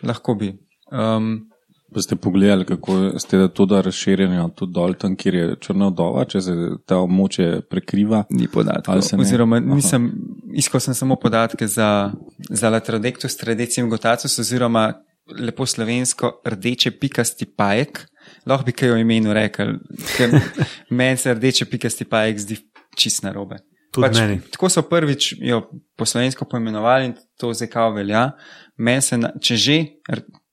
lahko 0.03 0.35
bi. 0.35 0.55
Um, 0.92 1.51
Pa 1.94 2.03
ste 2.05 2.16
pogledali, 2.16 2.66
kako 2.68 3.18
ste 3.18 3.38
da 3.40 3.48
to 3.48 3.66
da 3.66 3.81
razširjeno 3.81 4.48
tudi 4.57 4.72
dol 4.72 4.94
tam, 4.94 5.16
kjer 5.16 5.35
je 5.35 5.57
črna 5.61 5.88
vdova, 5.88 6.24
če 6.29 6.40
se 6.44 6.55
ta 6.87 6.98
območje 7.01 7.62
prekriva. 7.70 8.24
Ni 8.31 8.44
Ali 8.44 8.53
podatkov. 8.53 9.01
se 9.03 9.16
ne? 9.16 9.24
Oziroma, 9.24 9.61
nisem, 9.61 10.11
iskal 10.53 10.81
sem 10.85 10.94
samo 10.94 11.16
podatke 11.16 11.66
za, 11.66 12.11
za 12.51 12.68
latrodektus 12.68 13.37
tradicijum 13.37 13.88
gotatus, 13.90 14.38
oziroma 14.38 14.92
lepo 15.40 15.66
slovensko 15.66 16.40
rdeče 16.44 16.90
pikasti 17.01 17.46
pajek. 17.57 18.05
Lahko 18.46 18.68
bi 18.68 18.72
kaj 18.77 18.92
o 18.92 19.01
imenu 19.01 19.33
rekel, 19.33 19.79
ker 20.16 20.37
meni 20.98 21.16
se 21.16 21.35
rdeče 21.35 21.70
pikasti 21.70 22.05
pajek 22.05 22.44
zdi 22.44 22.59
čist 22.96 23.24
narobe. 23.24 23.62
Tudi 23.92 24.20
meni. 24.20 24.40
Tako 24.53 24.68
so 24.68 24.83
prvič 24.85 25.33
jo 25.40 25.62
po 25.96 26.05
slovensko 26.05 26.44
poimenovali 26.44 27.07
in 27.07 27.14
to 27.40 27.55
zdaj 27.55 27.72
kao 27.72 27.92
velja. 27.96 28.31
Meni 28.77 29.03
se, 29.03 29.18
na, 29.18 29.33
če 29.40 29.57
že 29.57 29.79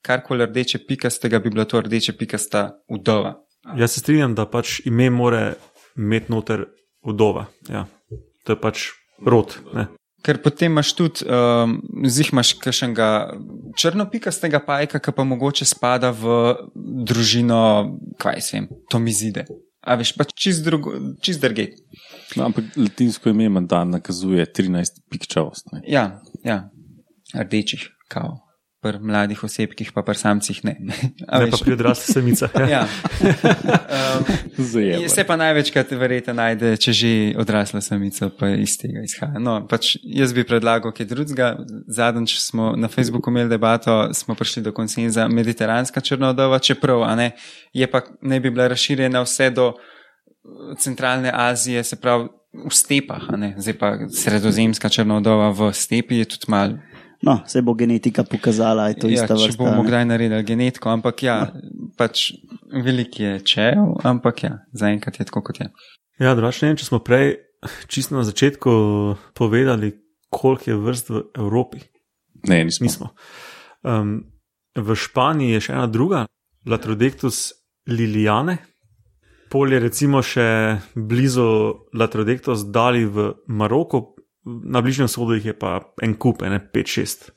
karkoli 0.06 0.46
rdeče 0.46 0.84
pikastega, 0.88 1.40
bi 1.42 1.50
bila 1.50 1.66
to 1.66 1.82
rdeče 1.82 2.14
pikasta 2.18 2.70
vdova. 2.92 3.36
Jaz 3.78 3.96
se 3.96 4.00
strinjam, 4.00 4.36
da 4.38 4.46
pač 4.46 4.80
ime 4.86 5.10
more 5.10 5.56
imeti 5.98 6.32
noter 6.32 6.68
vdova. 7.06 7.48
Ja. 7.70 7.86
To 8.46 8.54
je 8.54 8.62
pač 8.62 8.90
rod. 9.26 9.58
Ne? 9.74 9.88
Ker 10.26 10.40
potem 10.42 10.74
imaš 10.74 10.94
tudi, 10.98 11.26
um, 11.30 11.78
zih 12.10 12.32
imaš 12.34 12.56
kakšnega 12.62 13.08
črnopikastega 13.78 14.62
pajka, 14.66 15.02
ki 15.02 15.14
pa 15.14 15.26
mogoče 15.28 15.68
spada 15.70 16.10
v 16.14 16.56
družino, 17.06 17.62
kaj 18.22 18.42
se 18.42 18.58
vem, 18.58 18.70
tomizide. 18.90 19.46
A 19.86 19.98
veš, 20.00 20.16
pač 20.18 20.34
čist, 20.34 20.66
drugo, 20.66 20.96
čist 21.22 21.44
drugej. 21.44 21.76
No, 22.38 22.48
ampak 22.48 22.74
latinsko 22.74 23.30
ime 23.30 23.52
mandan 23.54 23.94
nakazuje 23.94 24.46
13 24.50 25.04
pikčavost. 25.14 25.70
ne. 25.74 25.84
Ja, 25.86 26.22
ja, 26.44 26.64
rdečih, 27.38 27.86
kao. 28.10 28.45
Pri 28.86 29.00
mladih 29.02 29.40
osebkih, 29.44 29.90
pa 29.90 30.04
pri 30.06 30.14
samcih 30.14 30.60
ne. 30.62 30.76
A 31.32 31.40
Ne 31.42 31.50
pa 31.50 31.58
veš, 31.58 31.64
pri 31.66 31.74
odraslih 31.74 32.14
samicah. 32.14 32.52
Ja. 32.54 32.68
ja. 32.76 32.84
um. 34.22 35.10
Se 35.10 35.24
pa 35.26 35.38
največkrat 35.42 35.96
verjetno 35.98 36.36
najde, 36.38 36.76
če 36.78 36.94
že 36.94 37.12
odrasla 37.42 37.82
samica, 37.82 38.30
pa 38.30 38.52
iz 38.54 38.78
tega 38.78 39.02
izhaja. 39.02 39.42
No, 39.42 39.58
pač 39.66 39.96
jaz 40.06 40.36
bi 40.38 40.46
predlagal 40.46 40.94
kaj 40.94 41.10
drugega. 41.10 41.50
Zadnjič 41.90 42.38
smo 42.46 42.76
na 42.78 42.86
Facebooku 42.86 43.34
imeli 43.34 43.50
debato, 43.50 44.14
smo 44.14 44.38
prišli 44.38 44.68
do 44.70 44.76
konsenza 44.76 45.26
mediteranska 45.28 46.06
črnodova, 46.06 46.62
čeprav 46.62 47.10
ne, 47.18 47.32
je 47.74 47.90
pa 47.90 48.06
ne 48.22 48.40
bi 48.40 48.54
bila 48.54 48.70
razširjena 48.70 49.26
vse 49.26 49.50
do 49.50 49.72
eh, 49.74 50.76
centralne 50.78 51.34
Azije, 51.34 51.82
se 51.84 51.98
pravi 51.98 52.30
v 52.56 52.72
stepah, 52.72 53.26
zdaj 53.58 53.76
pa 53.76 53.98
sredozemska 54.14 54.90
črnodova 54.90 55.50
v 55.52 55.74
stepi 55.74 56.22
je 56.22 56.30
tudi 56.38 56.54
mal. 56.54 56.78
No, 57.22 57.40
se 57.48 57.62
bo 57.62 57.74
genetika 57.74 58.24
pokazala, 58.24 58.84
da 58.84 58.88
je 58.90 59.00
to 59.00 59.08
Ja, 59.08 59.24
ista 59.24 59.36
če 59.36 59.48
vrsta. 59.48 59.64
bomo 59.64 59.84
ne. 59.84 59.88
kdaj 59.88 60.06
naredili 60.06 60.44
genetiko, 60.44 60.90
ampak 60.90 61.24
ja, 61.24 61.54
pač 61.98 62.32
velik 62.72 63.20
je 63.20 63.40
če, 63.40 63.72
ampak 64.04 64.44
ja, 64.44 64.54
zaenkrat 64.74 65.20
je 65.20 65.26
tako, 65.26 65.42
kot 65.42 65.60
je. 65.60 65.70
Ja, 66.20 66.36
drugače 66.36 66.66
ne 66.66 66.70
vem, 66.74 66.78
če 66.78 66.86
smo 66.86 67.00
prej 67.00 67.36
čisto 67.88 68.16
na 68.16 68.24
začetku 68.24 68.72
povedali, 69.34 69.94
koliko 70.30 70.70
je 70.72 70.78
vrst 70.78 71.10
v 71.10 71.24
Evropi. 71.38 71.80
Ne, 72.48 72.64
nismo. 72.66 72.84
Nismo. 72.86 73.10
Um, 73.84 74.24
v 74.76 74.96
Španiji 74.96 75.56
je 75.56 75.60
še 75.70 75.74
ena 75.74 75.88
druga, 75.88 76.26
Latrodectus 76.68 77.54
liliane. 77.88 78.58
Pol 79.50 79.72
je 79.72 79.80
recimo 79.80 80.20
še 80.26 80.78
blizu 80.96 81.46
Latrodectus 81.94 82.66
dali 82.74 83.06
v 83.06 83.32
Maroko, 83.48 84.15
na 84.46 84.82
Bližnjem 84.82 85.10
vzhodu 85.10 85.38
jih 85.38 85.52
je 85.52 85.56
pa 85.60 85.80
en 86.06 86.16
kup, 86.18 86.44
ene 86.46 86.60
5-6. 86.74 87.30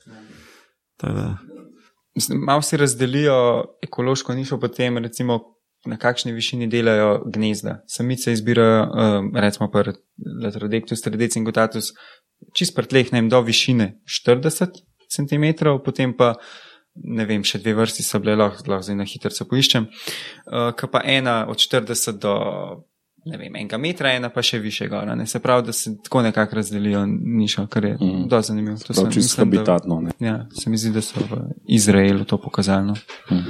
Tako 0.99 1.13
da, 1.13 1.27
Mislim, 2.15 2.39
Malo 2.39 2.61
si 2.61 2.77
razdelijo 2.77 3.65
ekološko 3.81 4.33
nišo, 4.33 4.59
potem 4.59 4.97
recimo 4.97 5.39
na 5.85 5.97
kakšni 5.97 6.31
višini 6.31 6.67
delajo 6.67 7.23
gnezda. 7.25 7.83
Samice 7.87 8.33
izbirajo, 8.33 8.81
um, 8.83 9.31
recimo 9.35 9.71
Latrodectus, 10.43 11.01
Tradic 11.01 11.35
in 11.35 11.45
Gotatus, 11.45 11.93
čist 12.55 12.75
pri 12.75 12.87
tleh, 12.87 13.13
ne 13.13 13.21
vem, 13.21 13.29
do 13.29 13.39
višine 13.41 14.01
40 14.03 14.81
cm, 15.07 15.45
potem 15.85 16.13
pa, 16.17 16.33
ne 16.95 17.25
vem, 17.25 17.43
še 17.43 17.61
dve 17.63 17.77
vrsti 17.79 18.03
so 18.03 18.19
bile, 18.19 18.35
lahko, 18.35 18.67
lahko 18.67 18.89
zdaj 18.89 18.99
na 18.99 19.07
hitro 19.07 19.31
se 19.31 19.47
poiščem, 19.47 19.87
uh, 19.87 20.71
ki 20.75 20.91
pa 20.91 21.05
ena 21.05 21.45
od 21.47 21.63
40 21.63 22.19
do, 22.19 22.35
ne 23.25 23.37
vem, 23.37 23.55
enega 23.55 23.77
metra, 23.77 24.11
ena 24.11 24.29
pa 24.29 24.41
še 24.41 24.59
više 24.59 24.87
gora. 24.87 25.15
Ne? 25.15 25.25
Se 25.27 25.39
pravi, 25.39 25.65
da 25.65 25.73
se 25.73 25.97
tako 26.03 26.21
nekako 26.21 26.55
razdelijo 26.55 27.05
nišo, 27.21 27.67
kar 27.67 27.85
je 27.85 27.93
mm. 27.93 28.27
dosti 28.27 28.47
zanimivo. 28.47 28.77
To 28.77 28.85
Prav 28.85 28.95
sem- 28.95 29.11
čist 29.11 29.25
mislim, 29.29 29.49
da- 29.49 29.57
habitatno. 29.57 30.01
Ne. 30.01 30.11
Ja, 30.19 30.45
se 30.53 30.69
mi 30.69 30.77
zdi, 30.77 30.91
da 30.91 31.01
so 31.01 31.19
v 31.21 31.41
Izraelu 31.67 32.25
to 32.25 32.37
pokazali. 32.37 32.87
No. 32.87 32.95
Mhm. 33.31 33.49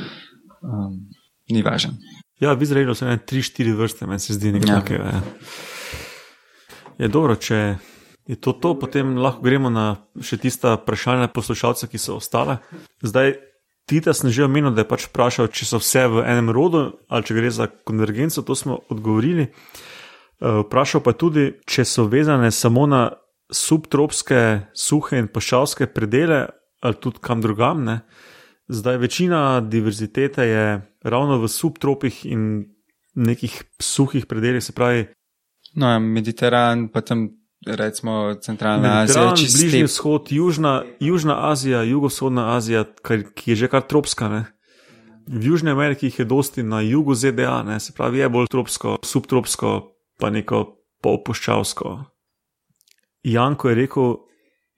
Um, 0.62 1.00
ni 1.50 1.62
važno. 1.62 1.94
Ja, 2.40 2.54
v 2.54 2.62
Izraelu 2.62 2.96
so 2.96 3.06
ene 3.06 3.18
tri, 3.18 3.42
štiri 3.42 3.72
vrste, 3.72 4.08
meni 4.08 4.20
se 4.20 4.34
zdi 4.34 4.52
nekaj 4.52 4.70
Ja. 4.70 4.76
ja. 4.76 4.82
takega. 4.82 5.04
Ja. 5.06 5.22
Je 6.98 7.08
dobro, 7.08 7.36
če 7.36 7.78
je 8.28 8.36
to 8.36 8.54
to, 8.54 8.76
potem 8.76 9.18
lahko 9.18 9.42
gremo 9.42 9.70
na 9.70 9.96
še 10.22 10.38
tista 10.38 10.76
vprašanja 10.76 11.28
poslušalcev, 11.28 11.90
ki 11.90 11.98
so 11.98 12.16
ostale. 12.16 12.58
Zdaj, 13.02 13.34
Tita 13.90 14.14
sem 14.14 14.30
že 14.30 14.46
omenil, 14.46 14.72
da 14.78 14.86
je 14.86 14.90
pač 14.90 15.08
vprašal, 15.10 15.50
če 15.50 15.66
so 15.66 15.80
vse 15.82 16.06
v 16.06 16.22
enem 16.22 16.54
rodu 16.54 17.02
ali 17.10 17.26
če 17.26 17.34
gre 17.34 17.50
za 17.50 17.66
konvergenco, 17.68 18.46
to 18.46 18.54
smo 18.54 18.78
odgovorili. 18.94 19.50
Eh, 19.50 20.62
Vprašal 20.64 21.02
pa 21.02 21.18
tudi, 21.18 21.58
če 21.66 21.86
so 21.86 22.06
vezane 22.06 22.54
samo 22.54 22.86
na 22.86 23.10
subtropske, 23.50 24.70
suhe 24.78 25.18
in 25.18 25.28
pašalske 25.28 25.90
predele 25.90 26.46
ali 26.86 26.96
tudi 27.02 27.20
kam 27.20 27.42
drugam. 27.42 27.82
Ne? 27.84 28.06
Zdaj, 28.70 29.02
večina 29.02 29.60
diverzitete 29.60 30.46
je 30.46 30.66
ravno 31.04 31.42
v 31.42 31.50
subtropih 31.50 32.24
in 32.30 32.70
nekih 33.18 33.58
suhih 33.82 34.30
predeljih, 34.30 34.64
se 34.64 34.72
pravi, 34.72 35.10
No, 35.76 35.90
ja, 35.90 36.00
Mediteran, 36.00 36.88
pa 36.90 37.02
tam 37.02 37.28
recimo 37.66 38.36
centralna 38.42 39.02
Azija, 39.02 39.34
Bližnji 39.36 39.70
step. 39.70 39.84
vzhod, 39.84 40.28
Južna, 40.30 40.84
Južna 41.00 41.52
Azija, 41.52 41.84
Jugovzhodna 41.84 42.56
Azija, 42.56 42.84
kar, 43.02 43.24
ki 43.36 43.52
je 43.52 43.56
že 43.56 43.68
kar 43.68 43.82
tropska. 43.82 44.30
Ne? 44.30 44.46
V 45.28 45.46
Južni 45.46 45.72
Ameriki 45.72 46.06
jih 46.06 46.20
je 46.20 46.26
dosti 46.26 46.64
na 46.64 46.82
jugu 46.82 47.16
ZDA, 47.16 47.64
ne? 47.64 47.80
se 47.80 47.94
pravi, 47.94 48.20
je 48.20 48.30
bolj 48.30 48.48
tropsko, 48.48 48.98
subtropsko, 49.04 49.96
pa 50.20 50.30
neko 50.30 50.66
polpuščavsko. 51.04 51.98
Janko 53.24 53.70
je 53.70 53.76
rekel, 53.76 54.16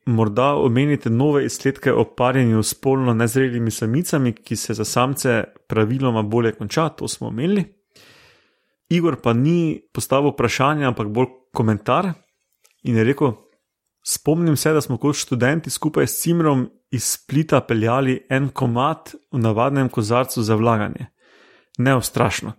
morda 0.06 0.56
omenite 0.56 1.10
nove 1.10 1.46
izsledke 1.46 1.94
o 1.94 2.06
parjenju 2.18 2.64
s 2.64 2.74
spolno 2.76 3.14
nezrelimi 3.14 3.72
samicami, 3.72 4.34
ki 4.34 4.56
se 4.56 4.74
za 4.74 4.86
samce 4.86 5.44
praviloma 5.68 6.22
bolje 6.22 6.52
konča, 6.52 6.90
to 6.90 7.08
smo 7.08 7.28
omenili. 7.28 7.64
Igor 8.90 9.22
pa 9.24 9.34
ni 9.34 9.80
postavil 9.94 10.34
vprašanja, 10.34 10.88
ampak 10.88 11.08
bolj 11.08 11.28
komentar 11.54 12.12
in 12.84 12.98
je 12.98 13.04
rekel: 13.04 13.34
Spomnim 14.04 14.56
se, 14.58 14.74
da 14.74 14.82
smo 14.82 14.98
kot 14.98 15.16
študenti 15.16 15.70
skupaj 15.70 16.08
s 16.08 16.22
Cimrom 16.22 16.70
iz 16.92 17.04
Splita 17.04 17.62
peljali 17.62 18.26
en 18.30 18.50
komat 18.50 19.14
v 19.32 19.40
navadnem 19.40 19.90
kozarcu 19.90 20.44
za 20.44 20.56
vlaganje. 20.56 21.06
Neostrašno. 21.78 22.54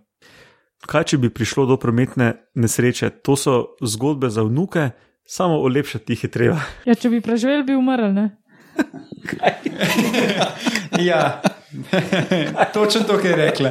Kaj, 0.87 1.03
če 1.03 1.17
bi 1.17 1.29
prišlo 1.29 1.65
do 1.65 1.77
prometne 1.79 2.33
nesreče? 2.55 3.09
To 3.23 3.35
so 3.39 3.75
zgodbe 3.81 4.29
za 4.29 4.43
vnuke, 4.43 4.89
samo 5.27 5.59
olepšati 5.63 6.13
jih 6.13 6.23
je 6.23 6.31
treba. 6.31 6.59
Ja, 6.85 6.95
če 6.95 7.09
bi 7.09 7.21
preživel, 7.21 7.63
bi 7.63 7.75
umrl, 7.75 8.11
ne? 8.13 8.29
Ja, 10.99 11.41
točno 12.73 13.01
to, 13.01 13.17
kar 13.17 13.25
je 13.25 13.35
rekla. 13.35 13.69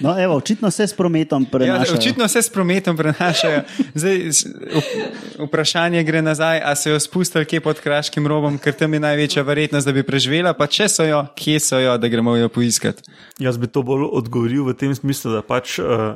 No, 0.00 0.22
evo, 0.22 0.36
očitno 0.36 0.70
se 0.70 0.86
s 0.86 0.94
prometom 0.96 1.42
Ja, 1.42 1.48
prenaša. 1.52 1.94
očitno 1.94 2.28
se 2.28 2.42
s 2.42 2.48
prometom 2.48 2.96
prenašajo. 2.96 3.60
Zdaj, 3.94 4.20
vprašanje 5.46 6.02
gre 6.04 6.22
nazaj, 6.22 6.60
a 6.64 6.74
so 6.74 6.90
jo 6.90 7.00
spustili 7.00 7.44
kje 7.44 7.60
pod 7.60 7.80
kraškim 7.80 8.26
robom, 8.26 8.58
ker 8.58 8.72
tam 8.72 8.94
je 8.94 9.00
največja 9.00 9.42
verjetnost, 9.42 9.86
da 9.86 9.92
bi 9.92 10.02
preživela, 10.02 10.54
pa 10.54 10.66
če 10.66 10.88
so 10.88 11.06
jo, 11.06 11.24
kje 11.36 11.60
so 11.60 11.78
jo, 11.78 11.96
da 11.98 12.08
gremo 12.08 12.36
jo 12.36 12.48
poiskati. 12.48 13.02
Jaz 13.38 13.58
bi 13.58 13.66
to 13.66 13.82
bolj 13.82 14.08
odgovoril 14.12 14.64
v 14.64 14.74
tem 14.78 14.94
smislu, 14.94 15.32
da 15.32 15.42
pač 15.42 15.78
uh, 15.78 16.14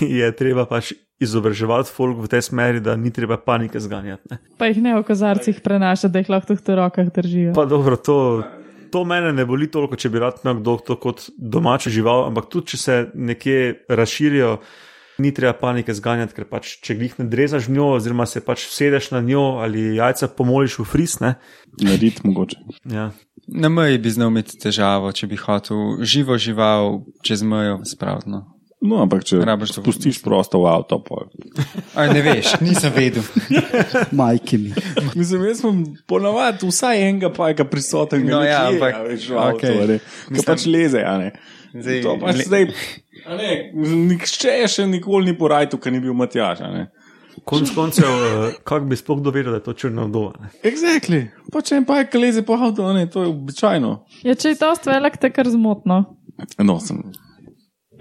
je 0.00 0.32
treba 0.36 0.66
pač 0.66 0.92
izobraževati 1.22 1.90
folk 1.94 2.18
v 2.18 2.28
tej 2.28 2.42
smeri, 2.50 2.80
da 2.82 2.96
ni 2.98 3.12
treba 3.14 3.38
panike 3.38 3.80
zganjati. 3.80 4.26
Ne. 4.30 4.38
Pa 4.58 4.66
jih 4.66 4.82
ne 4.82 4.96
v 4.98 5.04
kozarcih 5.06 5.60
prenaša, 5.62 6.10
da 6.10 6.22
jih 6.22 6.32
lahko 6.32 6.56
v 6.58 6.76
rokah 6.78 7.12
držijo. 7.14 7.54
Pa 7.54 7.64
dobro, 7.70 7.96
to, 7.96 8.42
to 8.92 9.04
mene 9.08 9.32
ne 9.32 9.44
boli 9.48 9.70
toliko, 9.72 9.96
če 9.96 10.10
bi 10.12 10.20
rad 10.22 10.42
imel 10.44 10.60
kdo 10.60 10.76
to 10.86 10.96
kot 11.00 11.26
domačo 11.36 11.90
žival, 11.92 12.26
ampak 12.28 12.50
tudi 12.52 12.74
če 12.74 12.80
se 12.80 12.96
nekje 13.14 13.58
razširijo, 13.88 14.56
ni 15.22 15.32
treba 15.34 15.52
panike 15.56 15.94
zganjati, 15.94 16.34
ker 16.36 16.48
pač 16.50 16.76
če 16.84 16.96
jih 16.98 17.18
ne 17.20 17.26
drezaš 17.32 17.68
v 17.68 17.76
njo, 17.76 17.90
oziroma 17.98 18.26
se 18.26 18.40
pač 18.44 18.66
sedeš 18.72 19.10
na 19.14 19.20
njo 19.24 19.44
ali 19.62 19.92
jajca 19.96 20.28
pomoliš 20.36 20.78
v 20.82 20.88
fris. 20.88 21.18
Ne, 21.22 21.36
Narediti 21.80 22.24
mogoče. 22.26 22.56
ja. 22.90 23.10
Na 23.48 23.68
meji 23.68 23.98
bi 23.98 24.10
znal 24.10 24.30
imeti 24.30 24.54
težavo, 24.60 25.10
če 25.12 25.26
bi 25.26 25.36
hotel 25.36 26.02
živo 26.06 26.36
žival 26.38 27.00
čez 27.26 27.42
mejo 27.42 27.80
spraviti. 27.84 28.38
No. 28.82 28.98
Ampak 29.04 29.22
če 29.22 29.38
spustiš 29.70 30.18
prosto 30.24 30.58
v 30.58 30.66
avto, 30.66 30.98
pol. 31.06 31.28
Aj, 31.94 32.08
ne 32.10 32.18
veš, 32.26 32.56
nisem 32.60 32.90
vedel. 32.90 33.22
Majke 34.18 34.58
mi. 34.58 34.72
Mislim, 35.14 35.44
jaz 35.46 35.60
sem 35.62 35.84
ponovadi 36.10 36.66
vsaj 36.66 36.98
enega 36.98 37.30
pajka 37.30 37.64
prisoten, 37.70 38.26
No, 38.26 38.40
ja, 38.42 38.64
nekje, 38.66 38.80
ampak- 38.80 38.98
veš, 39.06 39.28
v 39.30 39.38
avtu, 39.38 39.56
okej. 39.62 39.76
a 39.78 39.86
ne. 39.86 39.98
Ki 40.34 40.46
pač 40.48 40.66
leze, 40.66 41.04
a 41.06 41.14
ne. 41.20 41.30
Zdaj, 41.72 42.02
To 42.04 42.16
pač 42.20 42.36
le- 42.36 42.44
zdaj, 42.50 42.66
a 43.22 43.38
ne, 43.38 43.52
nihče 44.10 44.56
še 44.68 44.84
nikoli 44.90 45.30
ni 45.30 45.38
porajtu, 45.38 45.78
ker 45.78 45.94
ni 45.94 46.02
bil 46.02 46.12
Matjaž, 46.18 46.66
a 46.66 46.72
ne. 46.74 46.82
Konec 47.48 47.70
koncev, 47.74 48.10
uh, 48.12 48.52
kako 48.62 48.90
bi 48.90 48.98
sploh 48.98 49.22
dovedel, 49.24 49.54
da 49.54 49.62
je 49.62 49.64
to 49.64 49.72
črna 49.74 50.04
vdova. 50.04 50.34
ne. 50.42 50.50
Exactly. 50.68 51.30
Pa 51.54 51.62
če 51.64 51.78
en 51.80 51.86
pajk 51.88 52.18
leze 52.18 52.42
po 52.46 52.58
avtu, 52.58 52.84
ne, 52.92 53.06
to 53.06 53.22
je 53.24 53.30
običajno. 53.30 53.94
Ja, 54.26 54.34
če 54.34 54.52
je 54.52 54.58
to 54.60 54.74
velik, 54.86 55.16
te 55.16 55.30
kar 55.30 55.46
zmotno. 55.48 56.02
No, 56.58 56.76
sem. 56.78 57.00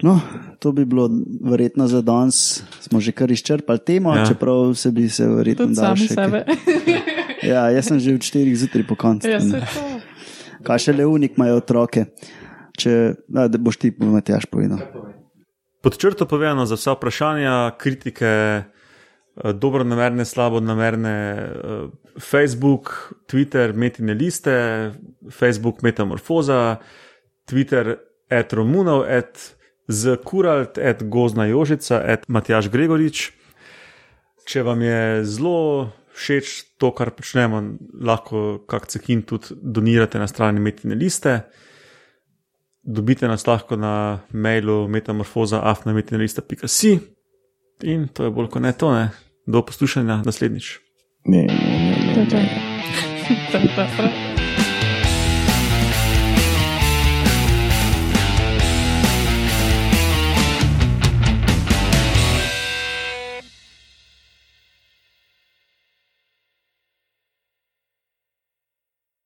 No, 0.02 0.18
to 0.58 0.72
bi 0.72 0.82
bilo 0.84 1.10
verjetno 1.42 1.88
za 1.88 2.02
danes. 2.02 2.64
Smo 2.80 3.00
že 3.00 3.12
kar 3.12 3.30
izčrpali 3.30 3.80
temo, 3.80 4.16
Ja. 4.16 4.26
čeprav 4.26 4.74
se 4.74 4.92
bi 4.92 5.06
se 5.08 5.28
verjetno 5.28 5.68
dal 5.68 5.96
še 5.96 6.08
sebe. 6.10 6.44
kaj- 6.44 7.20
Ja, 7.44 7.70
jaz 7.70 7.86
sem 7.86 8.00
že 8.00 8.14
od 8.14 8.22
4 8.22 8.56
zjutraj 8.56 8.84
po 8.84 8.96
koncu. 8.96 9.28
ja, 9.28 9.40
se 9.40 9.60
to. 9.60 9.82
Kaj 10.64 10.78
še 10.80 10.94
le 10.94 11.06
unik 11.06 11.38
imajo 11.38 11.58
otroke? 11.58 12.06
Če, 12.74 12.92
da, 13.28 13.48
da 13.48 13.58
boš 13.58 13.78
ti, 13.78 13.90
Matjaš, 13.92 14.46
povedal. 14.46 14.78
Pod 15.80 15.98
črto 15.98 16.26
povedano 16.26 16.66
za 16.66 16.76
vsa 16.76 16.94
vprašanja, 16.94 17.54
kritike, 17.76 18.26
eh, 18.26 18.64
dobronamerne, 19.54 20.22
slabonamerne, 20.22 21.16
eh, 21.34 21.88
Facebook, 22.20 22.94
Twitter, 23.26 23.74
metine 23.74 24.14
liste, 24.14 24.94
Facebook, 25.30 25.82
metamorfoza, 25.82 26.78
Twitter, 27.44 27.98
et 28.30 28.54
Romunov, 28.54 29.04
et 29.04 29.34
z 29.88 30.18
Kuralt, 30.24 30.78
et 30.78 31.10
Gozna 31.10 31.48
Jožica, 31.48 32.04
et 32.06 32.28
Matjaš 32.28 32.70
Gregorič. 32.70 33.32
Če 34.48 34.64
vam 34.66 34.82
je 34.82 35.26
zelo 35.26 35.92
všeč 36.18 36.64
to, 36.82 36.92
kar 36.96 37.12
počnemo, 37.16 37.62
lahko 38.02 38.60
kak 38.70 38.88
cekin 38.92 39.22
tudi 39.28 39.48
donirate 39.62 40.20
na 40.20 40.28
strani 40.28 40.60
metine 40.60 40.96
liste. 40.96 41.42
Dobite 42.82 43.28
nas 43.30 43.48
lahko 43.48 43.76
na 43.78 44.20
mailu 44.34 44.88
metamorfoza.afnametinalista.si 44.90 47.00
in 47.84 48.08
to 48.14 48.24
je 48.26 48.32
bolj 48.34 48.48
kot 48.54 48.62
ne 48.62 48.74
to, 48.74 48.94
ne. 48.94 49.10
Do 49.50 49.62
poslušanja 49.66 50.22
naslednjič. 50.26 50.80
Ne, 51.26 51.46
ne, 51.46 52.18
ne, 52.18 52.26
ne. 54.06 54.28